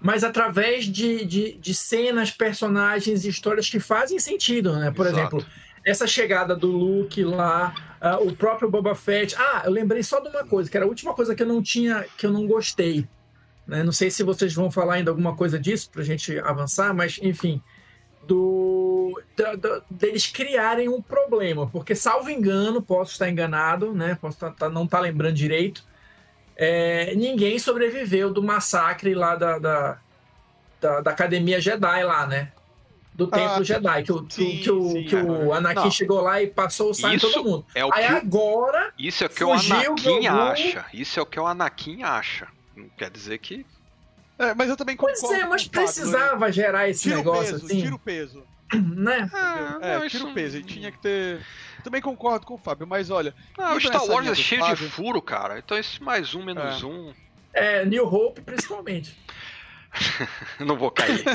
mas 0.00 0.22
através 0.24 0.84
de, 0.84 1.24
de, 1.24 1.52
de 1.58 1.74
cenas, 1.74 2.30
personagens 2.30 3.24
e 3.24 3.28
histórias 3.28 3.68
que 3.68 3.80
fazem 3.80 4.18
sentido, 4.18 4.72
né? 4.78 4.90
Por 4.90 5.06
Exato. 5.06 5.18
exemplo, 5.38 5.46
essa 5.84 6.06
chegada 6.06 6.54
do 6.56 6.68
Luke 6.70 7.22
lá, 7.24 7.74
ah, 8.00 8.18
o 8.18 8.34
próprio 8.36 8.70
Boba 8.70 8.94
Fett. 8.94 9.34
Ah, 9.38 9.62
eu 9.64 9.70
lembrei 9.72 10.02
só 10.02 10.20
de 10.20 10.28
uma 10.28 10.44
coisa, 10.44 10.70
que 10.70 10.76
era 10.76 10.84
a 10.84 10.88
última 10.88 11.14
coisa 11.14 11.34
que 11.34 11.42
eu 11.42 11.46
não 11.46 11.62
tinha, 11.62 12.04
que 12.18 12.26
eu 12.26 12.30
não 12.32 12.46
gostei. 12.46 13.06
né? 13.66 13.82
Não 13.82 13.92
sei 13.92 14.10
se 14.10 14.22
vocês 14.22 14.52
vão 14.54 14.70
falar 14.70 14.94
ainda 14.94 15.10
alguma 15.10 15.34
coisa 15.36 15.58
disso 15.58 15.90
pra 15.90 16.02
gente 16.02 16.38
avançar, 16.40 16.92
mas 16.94 17.18
enfim. 17.22 17.62
Do, 18.26 19.20
da- 19.36 19.54
da- 19.54 19.82
deles 19.90 20.26
criarem 20.26 20.88
um 20.88 21.00
problema, 21.02 21.66
porque 21.68 21.94
salvo 21.94 22.30
engano, 22.30 22.80
posso 22.80 23.12
estar 23.12 23.28
enganado, 23.28 23.92
né? 23.92 24.16
Posso 24.20 24.38
tá- 24.38 24.50
tá- 24.50 24.68
não 24.68 24.84
estar 24.84 25.00
lembrando 25.00 25.34
direito. 25.34 25.84
é, 26.56 27.12
ninguém 27.16 27.58
sobreviveu 27.58 28.32
do 28.32 28.40
massacre 28.42 29.12
lá 29.12 29.34
da, 29.34 29.58
da, 29.58 29.98
da, 30.80 31.00
da 31.00 31.10
academia 31.10 31.60
Jedi 31.60 32.04
lá, 32.04 32.26
né? 32.28 32.52
Do 33.12 33.26
templo 33.26 33.56
Ah, 33.60 33.62
Jedi, 33.64 34.02
que, 34.04 34.12
o- 34.12 34.22
que, 34.22 34.26
o- 34.26 34.30
sim, 34.30 34.56
que 34.62 34.70
o, 34.70 34.90
sim, 34.90 35.04
que 35.04 35.16
o. 35.16 35.52
Anakin 35.52 35.80
Não. 35.84 35.90
chegou 35.90 36.20
lá 36.20 36.40
e 36.42 36.46
passou 36.46 36.90
o 36.90 36.94
sangue 36.94 37.16
Isso 37.16 37.30
todo 37.32 37.44
mundo. 37.44 37.66
é 37.74 37.84
o 37.84 37.92
Aí 37.92 38.06
que 38.06 38.12
o- 38.12 38.16
agora 38.16 38.92
Isso 38.98 39.24
é 39.24 39.26
o 39.26 39.30
que 39.30 39.44
o 39.44 39.52
Anakin 39.52 40.26
acha. 40.28 40.84
Isso 40.94 41.18
é 41.18 41.22
o 41.22 41.26
que 41.26 41.40
o 41.40 41.46
Anakin 41.46 42.02
acha. 42.04 42.46
Não 42.76 42.88
quer 42.90 43.10
dizer 43.10 43.38
que. 43.38 43.66
É, 44.38 44.52
mas 44.54 44.68
eu 44.68 44.76
também 44.76 44.96
Pois 44.96 45.20
concordo. 45.20 45.42
é, 45.42 45.46
mas 45.46 45.62
com 45.62 45.68
o 45.68 45.72
Fábio, 45.72 45.80
né? 45.80 45.84
precisava 45.86 46.52
gerar 46.52 46.88
esse 46.88 47.02
Tira 47.02 47.14
o 47.14 47.18
negócio 47.18 47.52
peso, 47.54 47.66
assim, 47.66 47.80
tira 47.82 47.94
o 47.94 47.98
peso. 47.98 48.42
né? 48.74 49.30
Ah, 49.32 49.78
é, 49.80 49.98
não, 49.98 50.08
tira 50.08 50.24
o 50.24 50.34
peso. 50.34 50.56
E 50.58 50.62
tinha 50.64 50.90
que 50.90 50.98
ter. 50.98 51.40
Também 51.84 52.00
concordo 52.02 52.44
com 52.46 52.54
o 52.54 52.58
Fábio, 52.58 52.86
mas 52.86 53.10
olha. 53.10 53.34
Ah, 53.58 53.74
o 53.74 53.80
Star 53.80 54.04
Wars 54.06 54.26
é 54.26 54.34
cheio 54.34 54.60
Fábio- 54.62 54.76
de 54.76 54.90
furo, 54.90 55.22
cara. 55.22 55.58
Então 55.58 55.76
esse 55.78 56.02
mais 56.02 56.34
um, 56.34 56.42
menos 56.44 56.82
É. 56.82 56.86
um. 56.86 57.12
É, 57.52 57.84
New 57.84 58.06
Hope, 58.12 58.40
principalmente. 58.40 59.16
Não 60.58 60.76
vou 60.76 60.90
cair. 60.90 61.22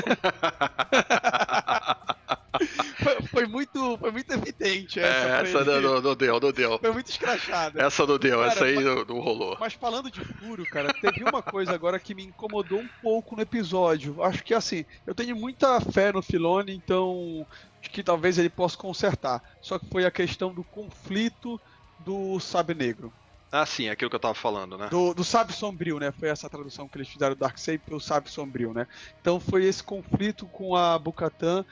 Foi, 3.02 3.22
foi 3.22 3.46
muito, 3.46 3.96
foi 3.98 4.10
muito 4.10 4.30
evidente 4.32 4.98
É, 5.00 5.04
essa. 5.04 5.26
pra 5.26 5.40
essa 5.48 5.64
não, 5.64 5.80
não, 5.80 6.00
não 6.00 6.14
deu, 6.16 6.40
não 6.40 6.52
deu. 6.52 6.78
Foi 6.78 6.92
muito 6.92 7.10
escrachada. 7.10 7.82
Essa 7.82 8.06
não 8.06 8.18
deu, 8.18 8.38
Cara, 8.40 8.52
essa 8.52 8.64
aí 8.64 8.74
mas- 8.76 8.84
não, 8.84 9.04
não 9.04 9.20
rolou. 9.20 9.56
Mas 9.60 9.74
falando 9.74 10.10
de 10.10 10.20
furo, 10.24 10.64
cara, 10.66 10.92
teve 10.92 11.22
uma 11.22 11.42
coisa 11.42 11.72
agora 11.72 11.98
que 11.98 12.14
me 12.14 12.24
incomodou 12.24 12.80
um 12.80 12.88
pouco 13.02 13.36
no 13.36 13.42
episódio. 13.42 14.22
Acho 14.22 14.42
que 14.42 14.52
assim, 14.54 14.84
eu 15.06 15.14
tenho 15.14 15.36
muita 15.36 15.80
fé 15.80 16.12
no 16.12 16.22
Filone, 16.22 16.72
então 16.74 17.46
acho 17.80 17.90
que 17.90 18.02
talvez 18.02 18.36
ele 18.38 18.50
possa 18.50 18.76
consertar. 18.76 19.42
Só 19.60 19.78
que 19.78 19.86
foi 19.88 20.04
a 20.04 20.10
questão 20.10 20.52
do 20.52 20.64
conflito 20.64 21.60
do 22.00 22.38
Sabe 22.40 22.74
Negro. 22.74 23.12
Ah, 23.52 23.66
sim, 23.66 23.86
é 23.86 23.90
aquilo 23.90 24.08
que 24.08 24.14
eu 24.14 24.20
tava 24.20 24.34
falando, 24.34 24.78
né? 24.78 24.86
Do, 24.88 25.12
do 25.12 25.24
Sábio 25.24 25.52
Sombrio, 25.52 25.98
né? 25.98 26.12
Foi 26.12 26.28
essa 26.28 26.48
tradução 26.48 26.86
que 26.88 26.96
eles 26.96 27.08
fizeram 27.08 27.34
do 27.34 27.38
Darkseid 27.40 27.82
pelo 27.84 28.00
Sábio 28.00 28.30
Sombrio, 28.30 28.72
né? 28.72 28.86
Então 29.20 29.40
foi 29.40 29.64
esse 29.64 29.82
conflito 29.82 30.46
com 30.46 30.76
a 30.76 30.96
Bukatan. 30.96 31.64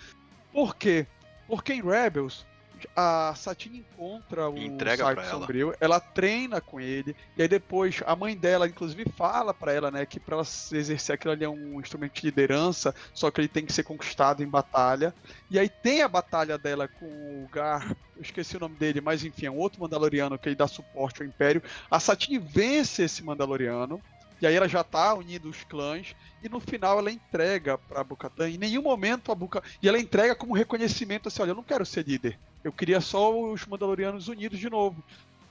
Por 0.53 0.77
quê? 0.77 1.07
Porque 1.47 1.73
em 1.73 1.83
Rebels, 1.83 2.45
a 2.95 3.33
Satine 3.35 3.79
encontra 3.79 4.49
o 4.49 4.59
Entrega 4.59 5.11
ela. 5.11 5.25
Sombrio, 5.25 5.75
ela 5.81 5.99
treina 5.99 6.61
com 6.61 6.81
ele, 6.81 7.17
e 7.37 7.43
aí 7.43 7.49
depois 7.49 8.03
a 8.07 8.15
mãe 8.15 8.37
dela, 8.37 8.69
inclusive, 8.69 9.05
fala 9.17 9.53
pra 9.53 9.73
ela, 9.73 9.91
né, 9.91 10.07
que 10.07 10.21
pra 10.21 10.37
ela 10.37 10.43
exercer 10.73 11.15
aquilo 11.15 11.33
ali 11.33 11.45
é 11.45 11.49
um 11.49 11.81
instrumento 11.81 12.15
de 12.15 12.27
liderança, 12.27 12.95
só 13.13 13.31
que 13.31 13.41
ele 13.41 13.49
tem 13.49 13.65
que 13.65 13.73
ser 13.73 13.83
conquistado 13.83 14.43
em 14.43 14.49
batalha. 14.49 15.15
E 15.51 15.59
aí 15.59 15.69
tem 15.69 16.03
a 16.03 16.09
batalha 16.09 16.59
dela 16.59 16.87
com 16.87 17.07
o 17.07 17.49
Gar, 17.51 17.97
eu 18.17 18.23
esqueci 18.23 18.57
o 18.57 18.61
nome 18.61 18.77
dele, 18.77 19.01
mas 19.01 19.25
enfim, 19.25 19.47
é 19.47 19.51
um 19.51 19.59
outro 19.59 19.81
Mandaloriano 19.81 20.39
que 20.39 20.49
ele 20.49 20.57
dá 20.57 20.67
suporte 20.67 21.23
ao 21.23 21.29
Império. 21.29 21.63
A 21.91 21.99
Satine 21.99 22.39
vence 22.39 23.03
esse 23.03 23.23
Mandaloriano. 23.23 24.01
E 24.41 24.47
aí 24.47 24.55
ela 24.55 24.69
já 24.69 24.85
tá 24.85 25.15
unindo 25.15 25.49
os 25.49 25.65
clãs. 25.65 26.15
E 26.43 26.49
no 26.49 26.61
final 26.61 26.99
ela 26.99 27.11
entrega 27.11 27.77
pra 27.77 28.05
Bukatan. 28.05 28.49
Em 28.51 28.59
nenhum 28.59 28.83
momento 28.83 29.33
a 29.33 29.35
Buka... 29.35 29.63
E 29.83 29.89
ela 29.89 29.99
entrega 29.99 30.35
como 30.35 30.55
reconhecimento 30.55 31.29
assim: 31.29 31.43
olha, 31.43 31.51
eu 31.51 31.57
não 31.57 31.63
quero 31.63 31.85
ser 31.85 32.07
líder. 32.07 32.39
Eu 32.63 32.73
queria 32.73 33.01
só 33.01 33.37
os 33.37 33.67
Mandalorianos 33.67 34.29
unidos 34.29 34.59
de 34.59 34.71
novo. 34.71 35.03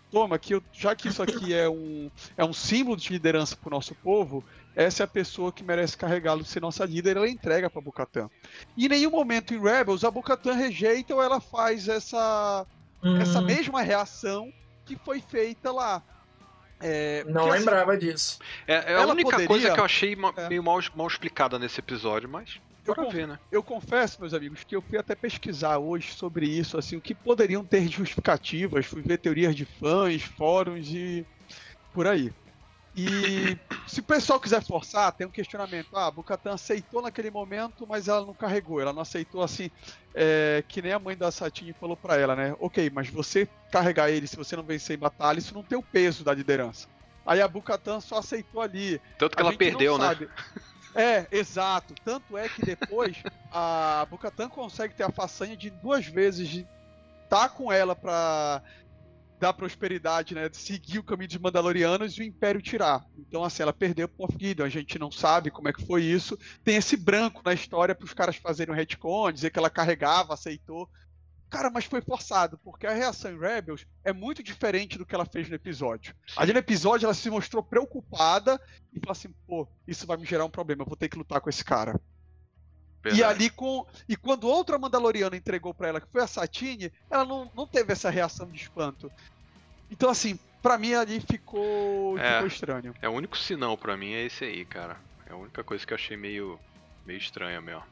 Toma, 0.10 0.40
que 0.40 0.54
eu... 0.54 0.64
já 0.72 0.96
que 0.96 1.10
isso 1.10 1.22
aqui 1.22 1.54
é 1.54 1.68
um, 1.70 2.10
é 2.38 2.46
um 2.46 2.54
símbolo 2.54 2.96
de 2.96 3.12
liderança 3.12 3.58
pro 3.58 3.70
nosso 3.70 3.94
povo, 3.96 4.44
essa 4.74 5.04
é 5.04 5.06
a 5.06 5.08
pessoa 5.08 5.52
que 5.52 5.64
merece 5.64 5.98
carregá-lo 5.98 6.46
ser 6.46 6.62
nossa 6.62 6.86
líder. 6.86 7.18
Ela 7.18 7.30
entrega 7.30 7.70
pra 7.70 7.82
Bukatan. 7.82 8.30
E 8.78 8.86
em 8.86 8.90
nenhum 8.90 9.12
momento 9.12 9.54
em 9.54 9.62
Rebels 9.62 10.06
a 10.06 10.12
Bukatan 10.12 10.54
rejeita 10.54 11.14
ou 11.14 11.22
ela 11.22 11.42
faz 11.42 11.88
essa, 11.90 12.66
essa 13.20 13.42
Hum, 13.42 13.46
mesma 13.46 13.82
reação 13.82 14.52
que 14.86 14.96
foi 14.96 15.20
feita 15.20 15.72
lá. 15.72 16.02
É, 16.80 17.24
não 17.24 17.34
porque, 17.34 17.50
assim, 17.50 17.60
lembrava 17.60 17.98
disso. 17.98 18.40
É, 18.68 18.94
é 18.94 18.96
a 18.96 19.06
única 19.08 19.30
poderia- 19.32 19.48
coisa 19.48 19.74
que 19.74 19.80
eu 19.80 19.84
achei 19.86 20.16
ma- 20.16 20.34
É. 20.38 20.48
meio 20.50 20.64
mal, 20.64 20.80
mal 20.96 21.08
explicada 21.08 21.58
nesse 21.58 21.80
episódio, 21.80 22.30
mas 22.30 22.60
Eu 22.86 22.94
conf- 22.96 23.12
ver, 23.14 23.28
né? 23.28 23.40
Eu 23.52 23.64
confesso, 23.64 24.22
meus 24.22 24.34
amigos, 24.34 24.64
que 24.64 24.76
eu 24.76 24.82
fui 24.82 24.98
até 24.98 25.16
pesquisar 25.16 25.78
hoje 25.80 26.14
sobre 26.14 26.46
isso, 26.48 26.78
assim, 26.78 26.96
o 26.96 27.02
que 27.02 27.16
poderiam 27.16 27.64
ter 27.66 27.88
justificativas, 27.90 28.86
fui 28.86 29.02
ver 29.02 29.18
teorias 29.18 29.56
de 29.56 29.66
fãs, 29.66 30.22
fóruns 30.22 30.88
e 30.90 31.26
por 31.94 32.06
aí. 32.08 32.32
E 32.96 33.58
se 33.88 34.00
o 34.00 34.04
pessoal 34.04 34.40
quiser 34.40 34.62
forçar, 34.64 35.12
tem 35.14 35.26
um 35.26 35.32
questionamento. 35.32 35.96
Ah, 35.96 36.08
a 36.08 36.12
Bukatan 36.12 36.54
aceitou 36.54 37.02
naquele 37.02 37.32
momento, 37.32 37.88
mas 37.88 38.08
ela 38.08 38.26
não 38.26 38.34
carregou. 38.34 38.82
Ela 38.82 38.94
não 38.94 39.02
aceitou 39.02 39.42
assim, 39.42 39.72
é, 40.14 40.64
que 40.68 40.82
nem 40.82 40.92
a 40.94 41.00
mãe 41.00 41.16
da 41.16 41.32
Satine 41.32 41.74
falou 41.74 41.96
pra 41.96 42.18
ela, 42.18 42.36
né? 42.36 42.56
Ok, 42.60 42.90
mas 42.94 43.10
você 43.10 43.48
carregar 43.72 44.10
ele, 44.10 44.28
se 44.28 44.36
você 44.36 44.56
não 44.56 44.64
vencer 44.64 44.96
em 44.96 45.00
batalha, 45.00 45.40
isso 45.40 45.54
não 45.54 45.64
tem 45.64 45.78
o 45.78 45.84
peso 45.84 46.24
da 46.24 46.34
liderança. 46.34 46.88
Aí 47.26 47.42
a 47.42 47.48
Bukatan 47.48 48.00
só 48.00 48.20
aceitou 48.20 48.62
ali. 48.62 49.02
Tanto 49.18 49.36
que 49.36 49.42
A 49.42 49.46
ela 49.46 49.58
perdeu, 49.58 49.98
né? 49.98 50.06
sabe. 50.06 50.30
É, 50.96 51.28
exato. 51.32 51.94
Tanto 52.04 52.38
é 52.38 52.50
que 52.50 52.66
depois 52.66 53.22
a 53.52 54.08
Bukatan 54.10 54.50
consegue 54.50 54.94
ter 54.96 55.04
a 55.04 55.12
façanha 55.12 55.56
de 55.56 55.70
duas 55.70 56.06
vezes 56.08 56.48
de 56.48 56.68
estar 57.24 57.50
com 57.50 57.72
ela 57.72 57.96
pra 57.96 58.62
dar 59.40 59.54
prosperidade, 59.54 60.34
né? 60.34 60.50
De 60.50 60.58
seguir 60.58 61.00
o 61.00 61.04
caminho 61.04 61.30
dos 61.30 61.38
Mandalorianos 61.38 62.18
e 62.18 62.22
o 62.22 62.24
Império 62.24 62.62
tirar. 62.62 63.06
Então, 63.18 63.44
assim, 63.44 63.64
ela 63.64 63.74
perdeu 63.74 64.10
Moff 64.18 64.36
Gideon. 64.40 64.66
A 64.66 64.70
gente 64.70 64.98
não 64.98 65.12
sabe 65.12 65.52
como 65.52 65.70
é 65.70 65.74
que 65.74 65.86
foi 65.86 66.04
isso. 66.04 66.38
Tem 66.64 66.76
esse 66.76 66.98
branco 66.98 67.42
na 67.44 67.54
história 67.54 67.96
para 67.96 68.06
os 68.06 68.14
caras 68.14 68.36
fazerem 68.36 68.74
um 68.74 68.78
retcon, 68.78 69.32
dizer 69.32 69.52
que 69.52 69.60
ela 69.60 69.70
carregava, 69.70 70.34
aceitou. 70.34 70.90
Cara, 71.50 71.70
mas 71.70 71.86
foi 71.86 72.02
forçado, 72.02 72.58
porque 72.58 72.86
a 72.86 72.94
reação 72.94 73.32
em 73.32 73.40
Rebels 73.40 73.86
é 74.04 74.12
muito 74.12 74.44
diferente 74.44 74.98
do 74.98 75.06
que 75.06 75.16
ela 75.16 75.26
fez 75.26 75.48
no 75.48 75.56
episódio. 75.56 76.14
Ali 76.36 76.52
no 76.52 76.60
episódio 76.60 77.06
ela 77.06 77.14
se 77.14 77.30
mostrou 77.30 77.64
preocupada 77.64 78.60
e 78.92 79.00
falou 79.00 79.14
assim: 79.14 79.34
pô, 79.46 79.66
isso 79.88 80.06
vai 80.06 80.18
me 80.18 80.26
gerar 80.26 80.44
um 80.44 80.50
problema, 80.50 80.82
eu 80.82 80.88
vou 80.88 80.98
ter 80.98 81.08
que 81.08 81.18
lutar 81.18 81.40
com 81.40 81.50
esse 81.50 81.64
cara. 81.64 82.00
E 83.08 83.12
Verdade. 83.12 83.24
ali 83.24 83.50
com. 83.50 83.86
E 84.08 84.16
quando 84.16 84.48
outra 84.48 84.78
Mandaloriana 84.78 85.36
entregou 85.36 85.74
pra 85.74 85.88
ela, 85.90 86.02
que 86.02 86.08
foi 86.12 86.22
a 86.22 86.28
Satine, 86.28 86.92
ela 87.10 87.26
não, 87.26 87.52
não 87.56 87.66
teve 87.68 87.94
essa 87.94 88.10
reação 88.10 88.50
de 88.50 88.62
espanto. 88.62 89.12
Então, 89.90 90.10
assim, 90.10 90.38
pra 90.62 90.78
mim 90.78 90.94
ali 90.94 91.20
ficou, 91.22 92.18
É. 92.20 92.34
ficou 92.34 92.48
estranho. 92.48 92.94
É 93.02 93.08
o 93.08 93.14
único 93.14 93.38
sinal 93.38 93.78
pra 93.78 93.96
mim 93.96 94.14
é 94.14 94.26
esse 94.26 94.44
aí, 94.44 94.66
cara. 94.66 94.98
É 95.26 95.34
a 95.34 95.36
única 95.36 95.64
coisa 95.64 95.86
que 95.86 95.94
eu 95.94 95.96
achei 95.96 96.18
meio, 96.18 96.60
meio 97.06 97.18
estranha 97.18 97.62
mesmo. 97.62 97.84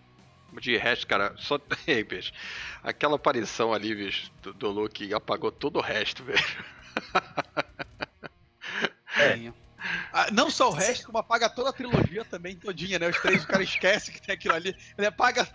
De 0.61 0.77
resto, 0.77 1.05
cara, 1.07 1.33
só. 1.37 1.59
Ei, 1.87 2.03
bicho. 2.03 2.31
Aquela 2.83 3.15
aparição 3.15 3.73
ali, 3.73 3.93
bicho, 3.95 4.31
do, 4.41 4.53
do 4.53 4.69
Luke 4.71 5.13
apagou 5.13 5.51
todo 5.51 5.77
o 5.79 5.81
resto, 5.81 6.23
velho. 6.23 6.39
É. 9.17 9.51
Ah, 10.17 10.29
não 10.31 10.49
só 10.49 10.69
o 10.69 10.71
resto, 10.71 11.07
como 11.07 11.17
apaga 11.17 11.49
toda 11.49 11.71
a 11.71 11.73
trilogia 11.73 12.23
também, 12.23 12.55
todinha, 12.55 12.97
né? 12.97 13.09
Os 13.09 13.19
três, 13.19 13.43
o 13.43 13.47
cara 13.47 13.61
esquece 13.61 14.13
que 14.13 14.21
tem 14.21 14.33
aquilo 14.33 14.55
ali. 14.55 14.73
Ele 14.97 15.07
apaga. 15.07 15.45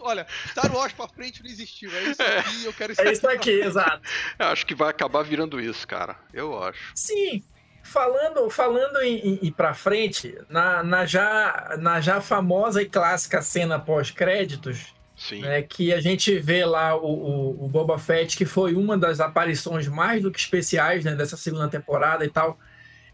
Olha, 0.00 0.24
Star 0.50 0.72
Wars 0.72 0.92
pra 0.92 1.08
frente 1.08 1.42
não 1.42 1.50
existiu. 1.50 1.90
É 1.92 2.04
isso 2.04 2.22
aqui, 2.22 2.64
eu 2.66 2.72
quero 2.72 2.94
É 2.96 3.10
isso 3.10 3.28
aqui, 3.28 3.50
exato. 3.50 4.08
Eu 4.38 4.46
acho 4.46 4.64
que 4.64 4.76
vai 4.76 4.90
acabar 4.90 5.24
virando 5.24 5.60
isso, 5.60 5.88
cara. 5.88 6.14
Eu 6.32 6.62
acho. 6.62 6.92
Sim, 6.94 7.42
falando, 7.82 8.48
falando 8.48 9.00
em, 9.02 9.16
em 9.16 9.38
ir 9.42 9.50
pra 9.50 9.74
frente, 9.74 10.38
na, 10.48 10.84
na, 10.84 11.04
já, 11.04 11.76
na 11.80 12.00
já 12.00 12.20
famosa 12.20 12.80
e 12.80 12.86
clássica 12.86 13.42
cena 13.42 13.76
pós-créditos, 13.76 14.94
Sim. 15.16 15.40
né, 15.40 15.62
que 15.62 15.92
a 15.92 16.00
gente 16.00 16.38
vê 16.38 16.64
lá 16.64 16.94
o, 16.94 17.06
o, 17.06 17.64
o 17.64 17.68
Boba 17.68 17.98
Fett, 17.98 18.36
que 18.36 18.44
foi 18.44 18.76
uma 18.76 18.96
das 18.96 19.18
aparições 19.18 19.88
mais 19.88 20.22
do 20.22 20.30
que 20.30 20.38
especiais 20.38 21.04
né, 21.04 21.16
dessa 21.16 21.36
segunda 21.36 21.66
temporada 21.66 22.24
e 22.24 22.30
tal, 22.30 22.56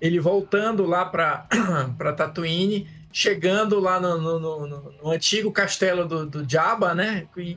ele 0.02 0.18
voltando 0.20 0.84
lá 0.84 1.04
pra, 1.06 1.46
pra 1.96 2.12
Tatooine, 2.12 2.88
chegando 3.12 3.78
lá 3.78 4.00
no, 4.00 4.18
no, 4.20 4.38
no- 4.40 4.66
no- 5.00 5.10
antigo 5.10 5.52
castelo 5.52 6.04
do, 6.06 6.26
do 6.26 6.46
Jabba, 6.50 6.92
né, 6.94 7.26
e 7.36 7.56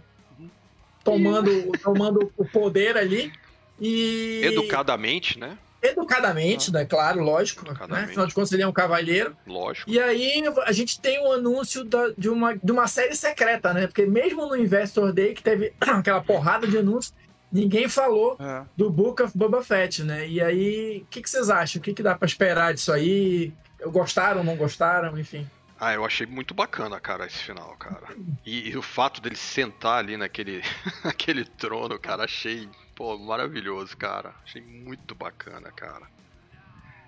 tomando, 1.03 1.71
tomando 1.83 2.31
o 2.37 2.45
poder 2.45 2.95
ali. 2.97 3.33
E 3.81 4.41
Educadamente, 4.45 5.39
né? 5.39 5.57
educadamente, 5.81 6.73
né? 6.73 6.83
Claro, 6.83 7.21
lógico. 7.21 7.63
Né? 7.63 7.69
Educadamente. 7.69 8.05
Afinal 8.09 8.25
de 8.25 8.33
contas, 8.33 8.51
ele 8.53 8.63
é 8.63 8.67
um 8.67 8.71
cavalheiro. 8.73 9.37
Lógico. 9.45 9.87
E 9.87 9.99
aí 9.99 10.41
a 10.65 10.71
gente 10.71 10.99
tem 10.99 11.23
um 11.23 11.31
anúncio 11.31 11.83
da- 11.83 12.09
de, 12.17 12.27
uma, 12.27 12.55
de 12.57 12.71
uma 12.71 12.87
série 12.87 13.15
secreta, 13.15 13.71
né? 13.71 13.85
Porque 13.85 14.03
mesmo 14.03 14.47
no 14.47 14.55
Investor 14.57 15.13
Day, 15.13 15.35
que 15.35 15.43
teve 15.43 15.73
aquela 15.79 16.21
porrada 16.21 16.65
de 16.65 16.75
anúncios, 16.79 17.13
ninguém 17.61 17.87
falou 17.87 18.37
É. 18.39 18.63
do 18.75 18.89
Book 18.89 19.21
of 19.23 19.37
Boba 19.37 19.63
Fett, 19.63 20.03
né? 20.03 20.27
E 20.27 20.41
aí, 20.41 21.01
o 21.03 21.05
que, 21.07 21.21
que 21.21 21.29
vocês 21.29 21.49
acham? 21.49 21.79
O 21.79 21.83
que, 21.83 21.93
que 21.93 22.03
dá 22.03 22.15
pra 22.15 22.25
esperar 22.25 22.73
disso 22.73 22.91
aí? 22.91 23.53
Gostaram, 23.87 24.43
não 24.43 24.55
gostaram? 24.55 25.17
Enfim. 25.17 25.49
Ah, 25.79 25.93
eu 25.93 26.05
achei 26.05 26.25
muito 26.25 26.53
bacana, 26.53 26.99
cara, 26.99 27.25
esse 27.25 27.37
final, 27.39 27.75
cara. 27.77 28.07
E, 28.45 28.69
e 28.69 28.77
o 28.77 28.81
fato 28.81 29.19
dele 29.21 29.35
sentar 29.35 29.99
ali 29.99 30.15
naquele, 30.17 30.61
naquele 31.03 31.43
trono, 31.45 31.99
cara, 31.99 32.23
achei, 32.23 32.69
pô, 32.95 33.17
maravilhoso, 33.17 33.95
cara. 33.97 34.33
Achei 34.43 34.61
muito 34.61 35.13
bacana, 35.13 35.71
cara. 35.71 36.07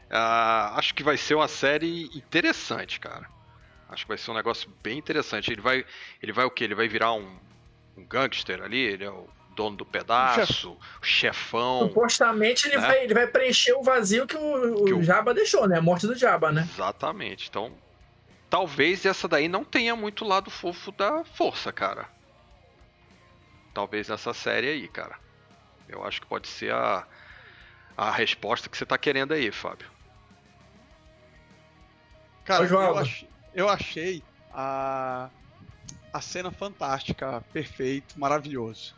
Ah, 0.09 0.73
acho 0.77 0.93
que 0.93 1.03
vai 1.03 1.17
ser 1.17 1.35
uma 1.35 1.47
série 1.47 2.05
interessante, 2.15 2.99
cara. 2.99 3.27
Acho 3.89 4.03
que 4.03 4.09
vai 4.09 4.17
ser 4.17 4.31
um 4.31 4.35
negócio 4.35 4.69
bem 4.83 4.97
interessante. 4.97 5.51
Ele 5.51 5.61
vai, 5.61 5.85
ele 6.21 6.31
vai 6.33 6.45
o 6.45 6.51
quê? 6.51 6.65
Ele 6.65 6.75
vai 6.75 6.87
virar 6.87 7.13
um, 7.13 7.37
um 7.97 8.05
gangster 8.05 8.61
ali? 8.61 8.79
Ele 8.79 9.03
é 9.05 9.09
o 9.09 9.27
dono 9.57 9.75
do 9.75 9.85
pedaço, 9.85 10.77
o 11.01 11.05
chefão. 11.05 11.87
Supostamente 11.89 12.67
ele, 12.67 12.77
né? 12.77 12.87
vai, 12.87 13.03
ele 13.03 13.13
vai 13.13 13.27
preencher 13.27 13.73
o 13.73 13.81
vazio 13.81 14.27
que 14.27 14.37
o, 14.37 14.85
Que 14.85 14.93
o 14.93 15.03
Jabba 15.03 15.33
deixou, 15.33 15.67
né? 15.67 15.79
A 15.79 15.81
morte 15.81 16.05
do 16.05 16.15
Jabba, 16.15 16.51
né? 16.51 16.67
Exatamente. 16.71 17.47
Então, 17.49 17.73
talvez 18.49 19.03
essa 19.05 19.27
daí 19.27 19.47
não 19.47 19.63
tenha 19.65 19.95
muito 19.95 20.23
lado 20.23 20.51
fofo 20.51 20.91
da 20.91 21.25
força, 21.25 21.71
cara. 21.73 22.07
Talvez 23.73 24.09
essa 24.09 24.33
série 24.33 24.69
aí, 24.69 24.87
cara. 24.87 25.15
Eu 25.89 26.03
acho 26.05 26.21
que 26.21 26.27
pode 26.27 26.47
ser 26.47 26.71
a, 26.71 27.05
a 27.97 28.11
resposta 28.11 28.69
que 28.69 28.77
você 28.77 28.85
tá 28.85 28.97
querendo 28.97 29.33
aí, 29.33 29.51
Fábio. 29.51 29.89
Cara, 32.45 32.63
Ô, 32.63 32.81
eu, 32.81 32.97
ach- 32.97 33.25
eu 33.53 33.69
achei 33.69 34.23
a, 34.53 35.29
a 36.13 36.21
cena 36.21 36.51
fantástica, 36.51 37.43
perfeito, 37.51 38.19
maravilhoso. 38.19 38.96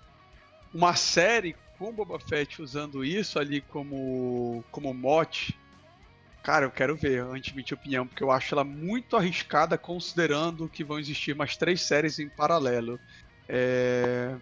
Uma 0.74 0.96
série 0.96 1.56
com 1.78 1.94
Boba 1.94 2.20
Fett 2.20 2.62
usando 2.62 3.04
isso 3.04 3.40
ali 3.40 3.62
como, 3.62 4.64
como 4.72 4.94
mote, 4.94 5.60
cara, 6.44 6.66
eu 6.66 6.72
quero 6.72 6.96
ver, 6.98 7.24
antes 7.24 7.52
de 7.52 7.56
emitir 7.58 7.78
opinião, 7.78 8.08
porque 8.08 8.24
eu 8.24 8.32
acho 8.32 8.54
ela 8.54 8.64
muito 8.64 9.16
arriscada 9.18 9.78
considerando 9.78 10.70
que 10.70 10.84
vão 10.84 11.00
existir 11.00 11.36
mais 11.36 11.58
três 11.58 11.82
séries 11.82 12.20
em 12.20 12.30
paralelo. 12.30 13.00
É, 13.48 14.38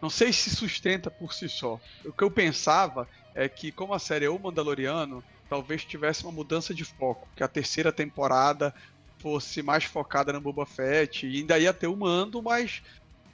Não 0.00 0.10
sei 0.10 0.32
se 0.32 0.50
sustenta 0.50 1.10
por 1.10 1.32
si 1.32 1.48
só. 1.48 1.80
O 2.04 2.12
que 2.12 2.24
eu 2.24 2.30
pensava 2.30 3.08
é 3.34 3.48
que, 3.48 3.72
como 3.72 3.94
a 3.94 3.98
série 3.98 4.24
é 4.26 4.30
o 4.30 4.38
Mandaloriano, 4.38 5.24
talvez 5.48 5.84
tivesse 5.84 6.24
uma 6.24 6.32
mudança 6.32 6.74
de 6.74 6.84
foco, 6.84 7.30
que 7.36 7.42
a 7.44 7.48
terceira 7.48 7.92
temporada 7.92 8.74
fosse 9.20 9.62
mais 9.62 9.84
focada 9.84 10.32
no 10.32 10.40
Boba 10.40 10.66
Fett, 10.66 11.26
e 11.26 11.38
ainda 11.40 11.58
ia 11.58 11.72
ter 11.72 11.86
o 11.86 11.96
Mando, 11.96 12.42
mas 12.42 12.82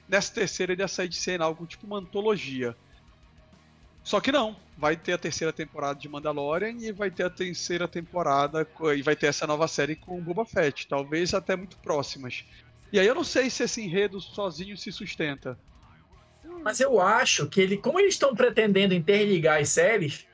nessa 0.09 0.33
terceira 0.33 0.73
ele 0.73 0.81
ia 0.81 0.87
sair 0.87 1.07
de 1.07 1.15
cena 1.15 1.45
algo 1.45 1.65
tipo 1.65 1.85
uma 1.85 1.99
antologia. 1.99 2.75
Só 4.03 4.19
que 4.19 4.31
não, 4.31 4.55
vai 4.77 4.95
ter 4.95 5.13
a 5.13 5.17
terceira 5.17 5.53
temporada 5.53 5.99
de 5.99 6.09
Mandalorian 6.09 6.75
e 6.79 6.91
vai 6.91 7.11
ter 7.11 7.23
a 7.23 7.29
terceira 7.29 7.87
temporada 7.87 8.67
e 8.95 9.01
vai 9.03 9.15
ter 9.15 9.27
essa 9.27 9.45
nova 9.45 9.67
série 9.67 9.95
com 9.95 10.19
Boba 10.19 10.45
Fett, 10.45 10.87
talvez 10.87 11.33
até 11.33 11.55
muito 11.55 11.77
próximas. 11.77 12.43
E 12.91 12.99
aí 12.99 13.05
eu 13.05 13.13
não 13.13 13.23
sei 13.23 13.49
se 13.49 13.63
esse 13.63 13.81
enredo 13.81 14.19
sozinho 14.19 14.75
se 14.75 14.91
sustenta. 14.91 15.59
Mas 16.63 16.79
eu 16.79 16.99
acho 16.99 17.47
que 17.47 17.61
ele, 17.61 17.77
como 17.77 17.99
eles 17.99 18.15
estão 18.15 18.33
pretendendo 18.33 18.93
interligar 18.93 19.61
as 19.61 19.69
séries, 19.69 20.25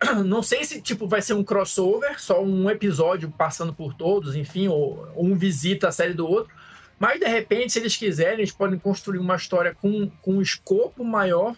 não 0.24 0.42
sei 0.42 0.64
se 0.64 0.80
tipo 0.80 1.06
vai 1.06 1.20
ser 1.20 1.34
um 1.34 1.44
crossover, 1.44 2.20
só 2.20 2.42
um 2.42 2.70
episódio 2.70 3.30
passando 3.30 3.74
por 3.74 3.92
todos, 3.92 4.34
enfim, 4.34 4.68
ou, 4.68 5.06
ou 5.14 5.26
um 5.26 5.36
visita 5.36 5.88
a 5.88 5.92
série 5.92 6.14
do 6.14 6.26
outro. 6.26 6.56
Mas 6.98 7.20
de 7.20 7.26
repente, 7.26 7.72
se 7.72 7.78
eles 7.78 7.96
quiserem, 7.96 8.40
eles 8.40 8.52
podem 8.52 8.78
construir 8.78 9.18
uma 9.18 9.36
história 9.36 9.74
com, 9.74 10.10
com 10.20 10.34
um 10.34 10.42
escopo 10.42 11.04
maior, 11.04 11.54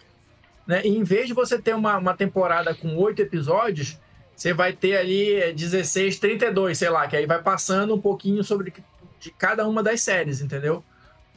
né? 0.67 0.81
E 0.85 0.89
em 0.89 1.03
vez 1.03 1.27
de 1.27 1.33
você 1.33 1.59
ter 1.59 1.73
uma, 1.73 1.97
uma 1.97 2.15
temporada 2.15 2.73
com 2.75 2.95
oito 2.97 3.21
episódios, 3.21 3.97
você 4.35 4.53
vai 4.53 4.73
ter 4.73 4.97
ali 4.97 5.33
é, 5.33 5.51
16, 5.51 6.19
32, 6.19 6.77
sei 6.77 6.89
lá, 6.89 7.07
que 7.07 7.15
aí 7.15 7.25
vai 7.25 7.41
passando 7.41 7.95
um 7.95 8.01
pouquinho 8.01 8.43
sobre 8.43 8.73
de 9.19 9.31
cada 9.31 9.67
uma 9.67 9.83
das 9.83 10.01
séries, 10.01 10.41
entendeu? 10.41 10.83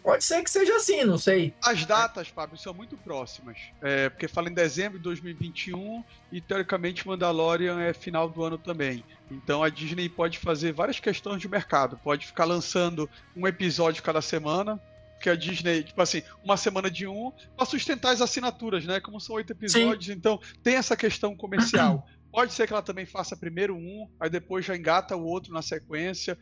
Pode 0.04 0.22
ser 0.22 0.44
que 0.44 0.50
seja 0.50 0.76
assim, 0.76 1.02
não 1.02 1.16
sei. 1.16 1.54
As 1.62 1.86
datas, 1.86 2.28
Fábio, 2.28 2.58
são 2.58 2.74
muito 2.74 2.94
próximas. 2.94 3.56
É, 3.80 4.10
porque 4.10 4.28
fala 4.28 4.50
em 4.50 4.54
dezembro 4.54 4.98
de 4.98 5.04
2021 5.04 6.04
e 6.30 6.42
teoricamente 6.42 7.08
Mandalorian 7.08 7.80
é 7.80 7.94
final 7.94 8.28
do 8.28 8.44
ano 8.44 8.58
também. 8.58 9.02
Então 9.30 9.62
a 9.62 9.70
Disney 9.70 10.10
pode 10.10 10.38
fazer 10.38 10.72
várias 10.72 11.00
questões 11.00 11.40
de 11.40 11.48
mercado. 11.48 11.98
Pode 12.04 12.26
ficar 12.26 12.44
lançando 12.44 13.08
um 13.34 13.46
episódio 13.46 14.02
cada 14.02 14.20
semana. 14.20 14.78
Que 15.22 15.30
a 15.30 15.34
Disney, 15.34 15.82
tipo 15.82 16.02
assim, 16.02 16.22
uma 16.44 16.58
semana 16.58 16.90
de 16.90 17.06
um, 17.06 17.32
para 17.56 17.64
sustentar 17.64 18.12
as 18.12 18.20
assinaturas, 18.20 18.84
né? 18.84 19.00
Como 19.00 19.18
são 19.18 19.36
oito 19.36 19.52
episódios, 19.52 20.14
então 20.14 20.38
tem 20.62 20.74
essa 20.74 20.94
questão 20.94 21.34
comercial. 21.34 22.06
Pode 22.30 22.52
ser 22.52 22.66
que 22.66 22.74
ela 22.74 22.82
também 22.82 23.06
faça 23.06 23.34
primeiro 23.34 23.74
um, 23.74 24.06
aí 24.20 24.28
depois 24.28 24.66
já 24.66 24.76
engata 24.76 25.16
o 25.16 25.24
outro 25.24 25.50
na 25.50 25.62
sequência. 25.62 26.36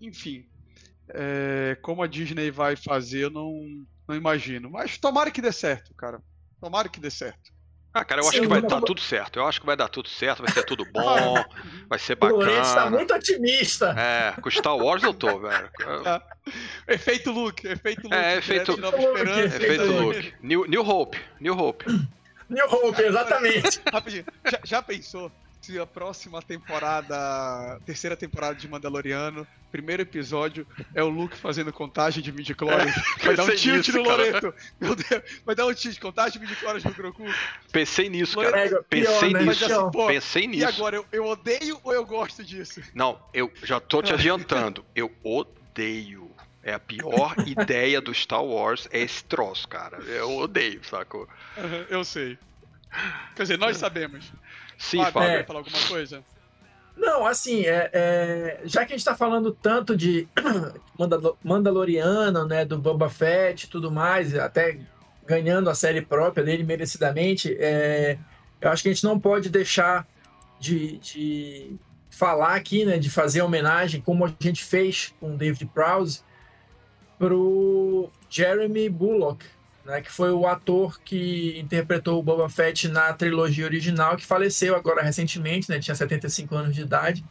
Enfim, 0.00 0.46
é, 1.10 1.76
como 1.82 2.02
a 2.02 2.06
Disney 2.06 2.50
vai 2.50 2.76
fazer, 2.76 3.24
eu 3.24 3.30
não, 3.30 3.52
não 4.06 4.14
imagino. 4.16 4.70
Mas 4.70 4.98
tomara 4.98 5.30
que 5.30 5.40
dê 5.42 5.52
certo, 5.52 5.94
cara. 5.94 6.20
Tomara 6.60 6.88
que 6.88 7.00
dê 7.00 7.10
certo. 7.10 7.56
Ah, 7.94 8.04
cara, 8.04 8.20
eu 8.20 8.28
acho 8.28 8.36
Sim, 8.36 8.42
que 8.42 8.48
vai 8.48 8.60
dar 8.62 8.80
tudo 8.82 9.00
certo. 9.00 9.38
Eu 9.38 9.46
acho 9.46 9.60
que 9.60 9.66
vai 9.66 9.76
dar 9.76 9.88
tudo 9.88 10.08
certo, 10.08 10.42
vai 10.42 10.52
ser 10.52 10.62
tudo 10.64 10.84
bom, 10.92 11.34
vai 11.88 11.98
ser 11.98 12.16
O 12.20 12.26
Lourenço 12.26 12.60
está 12.60 12.74
bacana. 12.76 12.96
muito 12.96 13.14
otimista. 13.14 13.94
É, 13.98 14.40
com 14.40 14.50
Star 14.50 14.76
Wars 14.76 15.02
eu 15.02 15.14
tô, 15.14 15.40
velho. 15.40 15.70
Efeito 16.86 17.30
Luke, 17.32 17.66
efeito 17.66 18.02
Luke. 18.04 18.14
É, 18.14 18.36
efeito- 18.36 18.76
Nova 18.76 18.96
Luke, 18.96 19.08
Esperança. 19.08 19.56
Efeito 19.56 19.64
Efeito 19.82 19.92
Luke. 20.02 20.34
New, 20.42 20.66
New 20.66 20.82
Hope, 20.88 21.18
New 21.40 21.58
Hope. 21.58 21.84
New 22.48 22.66
Hope, 22.70 23.02
exatamente. 23.02 23.80
Rapidinho, 23.92 24.24
já, 24.50 24.60
já 24.64 24.82
pensou 24.82 25.32
se 25.60 25.78
a 25.78 25.86
próxima 25.86 26.40
temporada, 26.40 27.78
terceira 27.84 28.16
temporada 28.16 28.54
de 28.54 28.68
Mandaloriano, 28.68 29.46
primeiro 29.70 30.02
episódio 30.02 30.66
é 30.94 31.02
o 31.02 31.08
Luke 31.08 31.36
fazendo 31.36 31.72
contagem 31.72 32.22
de 32.22 32.32
midi-chlorians? 32.32 32.94
vai 33.22 33.36
dar 33.36 33.44
um 33.44 33.54
tilt 33.54 33.86
nisso, 33.88 33.98
no 33.98 34.04
cara. 34.04 34.16
Loreto. 34.16 34.54
Meu 34.80 34.94
Deus, 34.94 35.22
vai 35.44 35.54
dar 35.54 35.66
um 35.66 35.74
tilt, 35.74 35.98
contagem 35.98 36.32
de 36.40 36.46
midi-chlorians 36.46 36.84
no 36.84 36.94
Grogu. 36.94 37.24
Pensei 37.72 38.08
nisso, 38.08 38.36
Loreto, 38.36 38.70
cara. 38.70 38.82
Pensei 38.88 39.30
pior, 39.30 39.32
né? 39.32 39.42
Nisso. 39.44 39.64
assim, 39.64 39.90
pô, 39.90 40.06
Pensei 40.06 40.44
e 40.44 40.46
nisso. 40.46 40.66
agora, 40.68 40.96
eu, 40.96 41.06
eu 41.12 41.26
odeio 41.26 41.80
ou 41.82 41.92
eu 41.92 42.06
gosto 42.06 42.42
disso? 42.44 42.80
Não, 42.94 43.20
eu 43.34 43.52
já 43.62 43.78
tô 43.80 44.02
te 44.02 44.12
adiantando. 44.12 44.84
Eu 44.94 45.12
odeio. 45.22 46.30
É 46.62 46.74
a 46.74 46.78
pior 46.78 47.34
ideia 47.46 48.00
do 48.00 48.12
Star 48.12 48.44
Wars, 48.44 48.88
é 48.90 49.00
esse 49.00 49.24
troço, 49.24 49.66
cara. 49.68 49.98
Eu 49.98 50.36
odeio, 50.38 50.82
sacou? 50.84 51.28
Aham, 51.56 51.86
eu 51.88 52.04
sei. 52.04 52.38
Quer 53.36 53.42
dizer, 53.42 53.58
nós 53.58 53.76
sabemos. 53.76 54.32
Sim, 54.78 54.98
Fábio, 54.98 55.12
Fábio. 55.12 55.36
quer 55.38 55.46
falar 55.46 55.58
alguma 55.60 55.86
coisa? 55.88 56.24
Não, 56.96 57.26
assim, 57.26 57.64
é, 57.64 57.90
é, 57.92 58.60
já 58.64 58.84
que 58.84 58.92
a 58.92 58.96
gente 58.96 59.04
tá 59.04 59.14
falando 59.14 59.52
tanto 59.52 59.96
de 59.96 60.26
Mandalo- 60.98 61.38
Mandaloriano, 61.44 62.46
né, 62.46 62.64
do 62.64 62.78
Boba 62.78 63.08
Fett 63.08 63.66
e 63.66 63.68
tudo 63.68 63.90
mais, 63.90 64.34
até 64.34 64.78
ganhando 65.26 65.68
a 65.68 65.74
série 65.74 66.00
própria 66.02 66.42
dele 66.42 66.64
merecidamente, 66.64 67.54
é, 67.58 68.18
eu 68.60 68.70
acho 68.70 68.82
que 68.82 68.88
a 68.88 68.92
gente 68.92 69.04
não 69.04 69.20
pode 69.20 69.48
deixar 69.50 70.06
de, 70.58 70.98
de 70.98 71.76
falar 72.10 72.54
aqui, 72.54 72.84
né, 72.84 72.98
de 72.98 73.10
fazer 73.10 73.42
homenagem, 73.42 74.00
como 74.00 74.24
a 74.24 74.32
gente 74.40 74.64
fez 74.64 75.14
com 75.20 75.34
o 75.34 75.36
David 75.36 75.66
Prowse, 75.66 76.22
pro 77.18 78.10
Jeremy 78.28 78.88
Bullock, 78.88 79.44
né, 79.88 80.02
que 80.02 80.12
foi 80.12 80.30
o 80.30 80.46
ator 80.46 81.00
que 81.00 81.58
interpretou 81.58 82.18
o 82.18 82.22
Boba 82.22 82.46
Fett 82.50 82.88
na 82.88 83.10
trilogia 83.14 83.64
original, 83.64 84.18
que 84.18 84.26
faleceu 84.26 84.76
agora 84.76 85.00
recentemente, 85.02 85.70
né, 85.70 85.78
tinha 85.80 85.94
75 85.94 86.54
anos 86.54 86.74
de 86.74 86.82
idade. 86.82 87.24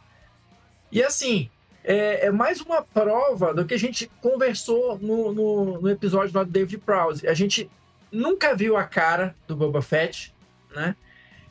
E 0.90 1.00
assim, 1.00 1.48
é, 1.84 2.26
é 2.26 2.30
mais 2.32 2.60
uma 2.60 2.82
prova 2.82 3.54
do 3.54 3.64
que 3.64 3.74
a 3.74 3.78
gente 3.78 4.10
conversou 4.20 4.98
no, 4.98 5.32
no, 5.32 5.80
no 5.82 5.88
episódio 5.88 6.36
lá 6.36 6.42
do 6.42 6.50
David 6.50 6.78
Prowse. 6.78 7.28
A 7.28 7.34
gente 7.34 7.70
nunca 8.10 8.56
viu 8.56 8.76
a 8.76 8.82
cara 8.82 9.36
do 9.46 9.54
Boba 9.54 9.80
Fett, 9.80 10.34
né? 10.74 10.96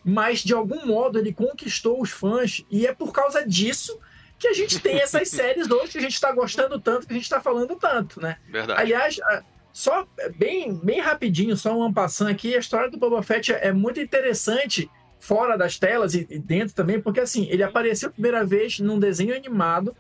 Mas 0.04 0.44
de 0.44 0.54
algum 0.54 0.86
modo 0.86 1.18
ele 1.20 1.32
conquistou 1.34 2.02
os 2.02 2.10
fãs 2.12 2.66
e 2.70 2.86
é 2.86 2.94
por 2.94 3.14
causa 3.14 3.48
disso 3.48 3.98
que 4.38 4.48
a 4.50 4.54
gente 4.54 4.80
tem 4.80 4.98
essas 5.00 5.30
séries 5.32 5.70
hoje 5.72 5.94
que 5.94 5.98
a 6.00 6.02
gente 6.02 6.14
está 6.16 6.34
gostando 6.34 6.80
tanto, 6.80 7.08
que 7.08 7.14
a 7.14 7.16
gente 7.16 7.24
está 7.24 7.40
falando 7.40 7.76
tanto, 7.78 8.20
né? 8.20 8.38
Verdade. 8.50 8.82
Aliás, 8.82 9.20
a- 9.22 9.44
só 9.78 10.08
bem, 10.36 10.74
bem 10.74 11.00
rapidinho, 11.00 11.56
só 11.56 11.72
um 11.78 11.84
ampassando 11.84 12.32
aqui, 12.32 12.56
a 12.56 12.58
história 12.58 12.90
do 12.90 12.98
Boba 12.98 13.22
Fett 13.22 13.54
é 13.54 13.72
muito 13.72 14.00
interessante 14.00 14.90
fora 15.20 15.56
das 15.56 15.78
telas 15.78 16.16
e 16.16 16.26
e 16.32 16.40
dentro 16.40 16.74
também, 16.74 17.00
porque 17.00 17.20
assim, 17.20 17.46
ele 17.48 17.62
apareceu 17.62 18.10
a 18.10 18.12
primeira 18.12 18.44
vez 18.44 18.80
num 18.80 18.98
desenho 18.98 19.36
animado, 19.36 19.96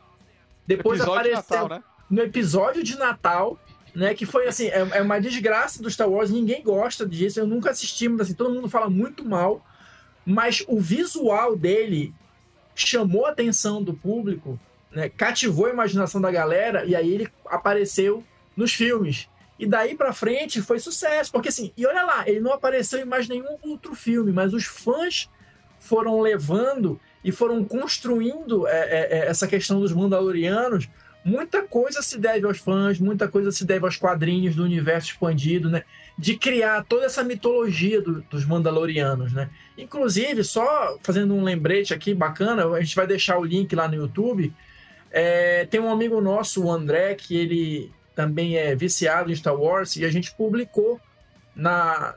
depois 0.65 0.99
Episódio 0.99 1.23
de 1.25 1.29
apareceu 1.29 1.57
Natal, 1.59 1.77
né? 1.77 1.83
no 2.09 2.21
episódio 2.23 2.83
de 2.83 2.97
Natal, 2.97 3.59
né, 3.93 4.15
que 4.15 4.25
foi 4.25 4.47
assim, 4.47 4.65
é, 4.65 4.79
é 4.79 5.01
uma 5.03 5.21
desgraça 5.21 5.79
do 5.79 5.91
Star 5.91 6.09
Wars, 6.09 6.31
ninguém 6.31 6.63
gosta 6.63 7.05
disso, 7.05 7.39
eu 7.39 7.45
nunca 7.45 7.69
assisti, 7.69 8.09
mas 8.09 8.21
assim, 8.21 8.33
todo 8.33 8.51
mundo 8.51 8.67
fala 8.67 8.89
muito 8.89 9.23
mal, 9.23 9.63
mas 10.25 10.65
o 10.67 10.79
visual 10.79 11.55
dele 11.55 12.15
chamou 12.73 13.27
a 13.27 13.29
atenção 13.29 13.83
do 13.83 13.93
público, 13.93 14.59
né, 14.91 15.07
cativou 15.07 15.67
a 15.67 15.69
imaginação 15.69 16.19
da 16.19 16.31
galera, 16.31 16.83
e 16.83 16.95
aí 16.95 17.13
ele 17.13 17.27
apareceu 17.45 18.23
nos 18.55 18.73
filmes. 18.73 19.29
E 19.59 19.65
daí 19.65 19.95
pra 19.95 20.13
frente 20.13 20.61
foi 20.61 20.79
sucesso, 20.79 21.31
porque 21.31 21.49
assim, 21.49 21.71
e 21.75 21.85
olha 21.85 22.03
lá, 22.03 22.27
ele 22.27 22.39
não 22.39 22.53
apareceu 22.53 22.99
em 22.99 23.05
mais 23.05 23.27
nenhum 23.27 23.57
outro 23.63 23.95
filme, 23.95 24.31
mas 24.31 24.53
os 24.53 24.65
fãs 24.65 25.29
foram 25.79 26.19
levando 26.21 26.99
e 27.23 27.31
foram 27.31 27.63
construindo 27.63 28.67
é, 28.67 28.71
é, 28.71 29.19
é, 29.19 29.27
essa 29.27 29.47
questão 29.47 29.79
dos 29.79 29.91
Mandalorianos. 29.91 30.87
Muita 31.25 31.61
coisa 31.63 32.01
se 32.01 32.17
deve 32.17 32.45
aos 32.45 32.57
fãs, 32.59 32.99
muita 32.99 33.27
coisa 33.27 33.51
se 33.51 33.65
deve 33.65 33.85
aos 33.85 33.97
quadrinhos 33.97 34.55
do 34.55 34.63
universo 34.63 35.11
expandido, 35.11 35.69
né? 35.69 35.83
De 36.17 36.37
criar 36.37 36.85
toda 36.85 37.05
essa 37.05 37.23
mitologia 37.23 38.01
do, 38.01 38.21
dos 38.21 38.45
Mandalorianos, 38.45 39.33
né? 39.33 39.49
Inclusive, 39.77 40.43
só 40.43 40.97
fazendo 41.01 41.33
um 41.33 41.43
lembrete 41.43 41.93
aqui 41.93 42.13
bacana, 42.13 42.65
a 42.65 42.81
gente 42.81 42.95
vai 42.95 43.05
deixar 43.05 43.37
o 43.37 43.43
link 43.43 43.75
lá 43.75 43.87
no 43.87 43.95
YouTube. 43.95 44.53
É, 45.11 45.65
tem 45.65 45.81
um 45.81 45.91
amigo 45.91 46.21
nosso, 46.21 46.63
o 46.63 46.71
André, 46.71 47.15
que 47.15 47.35
ele 47.35 47.91
também 48.17 48.57
é 48.57 48.75
viciado 48.75 49.31
em 49.31 49.35
Star 49.35 49.55
Wars 49.55 49.95
e 49.95 50.03
a 50.03 50.09
gente 50.09 50.33
publicou 50.33 50.99
na, 51.55 52.15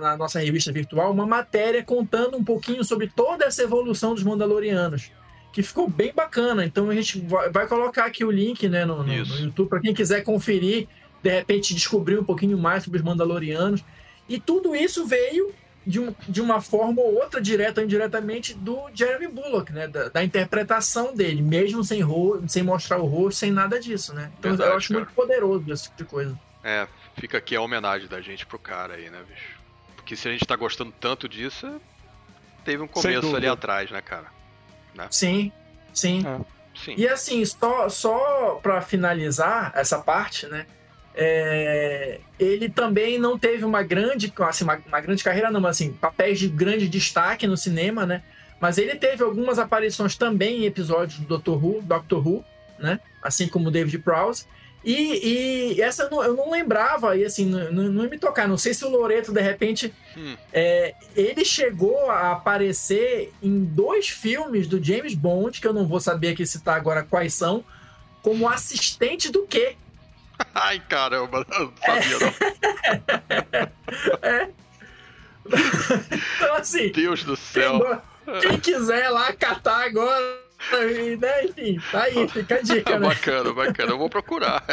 na 0.00 0.16
nossa 0.16 0.40
revista 0.40 0.72
virtual 0.72 1.12
uma 1.12 1.26
matéria 1.26 1.84
contando 1.84 2.38
um 2.38 2.42
pouquinho 2.42 2.82
sobre 2.82 3.06
toda 3.06 3.44
essa 3.44 3.62
evolução 3.62 4.14
dos 4.14 4.24
Mandalorianos, 4.24 5.12
que 5.52 5.62
ficou 5.62 5.86
bem 5.86 6.10
bacana. 6.14 6.64
Então 6.64 6.88
a 6.88 6.94
gente 6.94 7.20
vai, 7.52 7.66
colocar 7.68 8.06
aqui 8.06 8.24
o 8.24 8.30
link 8.30 8.66
né, 8.66 8.86
no, 8.86 9.02
no, 9.02 9.04
no 9.04 9.40
YouTube 9.40 9.68
para 9.68 9.80
quem 9.80 9.92
quiser 9.92 10.22
conferir, 10.22 10.88
de 11.22 11.30
repente 11.30 11.74
descobrir 11.74 12.18
um 12.18 12.24
pouquinho 12.24 12.56
mais 12.56 12.84
sobre 12.84 13.00
os 13.00 13.04
Mandalorianos. 13.04 13.84
E 14.26 14.40
tudo 14.40 14.74
isso 14.74 15.04
veio 15.04 15.52
de, 15.86 16.00
um, 16.00 16.14
de 16.28 16.40
uma 16.40 16.60
forma 16.60 17.00
ou 17.00 17.14
outra, 17.14 17.40
direta 17.40 17.80
ou 17.80 17.84
indiretamente, 17.84 18.54
do 18.54 18.88
Jeremy 18.94 19.28
Bullock, 19.28 19.72
né? 19.72 19.88
Da, 19.88 20.08
da 20.08 20.24
interpretação 20.24 21.14
dele, 21.14 21.42
mesmo 21.42 21.82
sem, 21.82 22.00
ro 22.00 22.42
sem 22.46 22.62
mostrar 22.62 22.98
o 22.98 23.06
rosto, 23.06 23.38
sem 23.38 23.50
nada 23.50 23.78
disso, 23.80 24.14
né? 24.14 24.30
Então 24.38 24.52
Verdade, 24.52 24.70
eu 24.70 24.76
acho 24.76 24.88
cara. 24.88 25.00
muito 25.00 25.14
poderoso 25.14 25.72
esse 25.72 25.84
tipo 25.84 25.96
de 25.96 26.04
coisa. 26.04 26.40
É, 26.64 26.86
fica 27.16 27.38
aqui 27.38 27.56
a 27.56 27.60
homenagem 27.60 28.08
da 28.08 28.20
gente 28.20 28.46
pro 28.46 28.58
cara 28.58 28.94
aí, 28.94 29.10
né, 29.10 29.22
bicho? 29.28 29.60
Porque 29.96 30.16
se 30.16 30.28
a 30.28 30.32
gente 30.32 30.46
tá 30.46 30.56
gostando 30.56 30.92
tanto 31.00 31.28
disso, 31.28 31.80
teve 32.64 32.82
um 32.82 32.88
começo 32.88 33.36
ali 33.36 33.46
atrás, 33.46 33.90
né, 33.90 34.00
cara? 34.00 34.26
Né? 34.94 35.06
Sim, 35.10 35.52
sim. 35.92 36.24
É. 36.26 36.40
sim. 36.78 36.94
E 36.96 37.08
assim, 37.08 37.44
só, 37.44 37.88
só 37.88 38.60
pra 38.62 38.80
finalizar 38.80 39.72
essa 39.74 39.98
parte, 39.98 40.46
né? 40.46 40.66
É, 41.14 42.20
ele 42.38 42.68
também 42.68 43.18
não 43.18 43.38
teve 43.38 43.64
uma 43.64 43.82
grande, 43.82 44.32
assim, 44.38 44.64
uma, 44.64 44.80
uma, 44.86 45.00
grande 45.00 45.22
carreira, 45.22 45.50
não, 45.50 45.60
mas 45.60 45.76
assim, 45.76 45.92
papéis 45.92 46.38
de 46.38 46.48
grande 46.48 46.88
destaque 46.88 47.46
no 47.46 47.56
cinema, 47.56 48.06
né? 48.06 48.22
Mas 48.60 48.78
ele 48.78 48.94
teve 48.94 49.22
algumas 49.22 49.58
aparições 49.58 50.16
também 50.16 50.62
em 50.62 50.66
episódios 50.66 51.18
do 51.18 51.26
Doctor 51.26 51.64
Who, 51.64 51.82
Doctor 51.82 52.26
Who, 52.26 52.44
né? 52.78 53.00
Assim 53.22 53.46
como 53.48 53.70
David 53.70 53.98
Prowse. 53.98 54.46
E, 54.84 55.74
e, 55.74 55.80
essa 55.80 56.04
eu 56.04 56.10
não, 56.10 56.24
eu 56.24 56.34
não, 56.34 56.50
lembrava, 56.50 57.16
e 57.16 57.24
assim, 57.24 57.46
não, 57.46 57.70
não, 57.70 58.08
me 58.08 58.18
tocar. 58.18 58.48
Não 58.48 58.58
sei 58.58 58.74
se 58.74 58.84
o 58.84 58.88
Loreto, 58.88 59.32
de 59.32 59.40
repente, 59.40 59.94
hum. 60.16 60.36
é, 60.52 60.94
ele 61.14 61.44
chegou 61.44 62.10
a 62.10 62.32
aparecer 62.32 63.32
em 63.40 63.64
dois 63.64 64.08
filmes 64.08 64.66
do 64.66 64.82
James 64.82 65.14
Bond, 65.14 65.60
que 65.60 65.66
eu 65.66 65.72
não 65.72 65.86
vou 65.86 66.00
saber 66.00 66.30
aqui 66.30 66.44
citar 66.44 66.76
agora 66.76 67.04
quais 67.04 67.32
são, 67.32 67.64
como 68.22 68.48
assistente 68.48 69.30
do 69.30 69.46
quê? 69.46 69.76
Ai, 70.54 70.80
caramba, 70.80 71.46
eu 71.50 71.66
não 71.66 71.72
sabia 71.84 72.18
não. 72.20 72.28
é. 74.28 74.50
Então, 76.36 76.54
assim. 76.54 76.92
Deus 76.92 77.24
do 77.24 77.36
céu. 77.36 78.02
Quem, 78.40 78.40
quem 78.40 78.60
quiser 78.60 79.08
lá 79.10 79.32
catar 79.32 79.84
agora 79.86 80.42
e, 80.70 81.16
né, 81.16 81.44
enfim, 81.44 81.80
tá 81.90 82.04
aí, 82.04 82.28
fica 82.28 82.56
a 82.56 82.62
dica, 82.62 82.98
né? 82.98 83.08
Bacana, 83.08 83.52
bacana. 83.52 83.90
Eu 83.90 83.98
vou 83.98 84.08
procurar. 84.08 84.64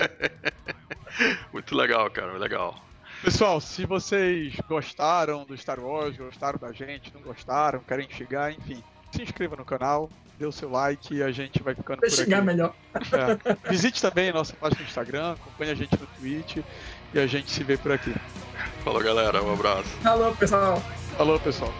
Muito 1.51 1.75
legal, 1.75 2.09
cara, 2.11 2.33
legal. 2.37 2.79
Pessoal, 3.23 3.59
se 3.59 3.85
vocês 3.85 4.55
gostaram 4.67 5.43
do 5.43 5.57
Star 5.57 5.79
Wars, 5.79 6.15
gostaram 6.15 6.57
da 6.59 6.71
gente, 6.71 7.13
não 7.13 7.21
gostaram, 7.21 7.79
querem 7.81 8.07
chegar, 8.09 8.51
enfim, 8.51 8.81
se 9.11 9.21
inscreva 9.23 9.57
no 9.57 9.65
canal, 9.65 10.09
dê 10.39 10.45
o 10.45 10.51
seu 10.53 10.71
like 10.71 11.13
e 11.13 11.21
a 11.21 11.31
gente 11.31 11.61
vai 11.61 11.75
ficando 11.75 11.99
Vai 11.99 12.09
por 12.09 12.21
aqui. 12.21 12.41
melhor. 12.41 12.73
É. 12.95 13.69
Visite 13.69 14.01
também 14.01 14.29
a 14.29 14.33
nossa 14.33 14.53
página 14.53 14.81
no 14.81 14.87
Instagram, 14.87 15.33
acompanhe 15.33 15.71
a 15.71 15.75
gente 15.75 15.99
no 15.99 16.07
Twitch 16.17 16.57
e 17.13 17.19
a 17.19 17.27
gente 17.27 17.51
se 17.51 17.61
vê 17.63 17.77
por 17.77 17.91
aqui. 17.91 18.15
Falou, 18.83 19.03
galera. 19.03 19.43
Um 19.43 19.53
abraço. 19.53 19.89
Falou, 20.01 20.33
pessoal. 20.35 20.81
Falou, 21.17 21.39
pessoal. 21.39 21.73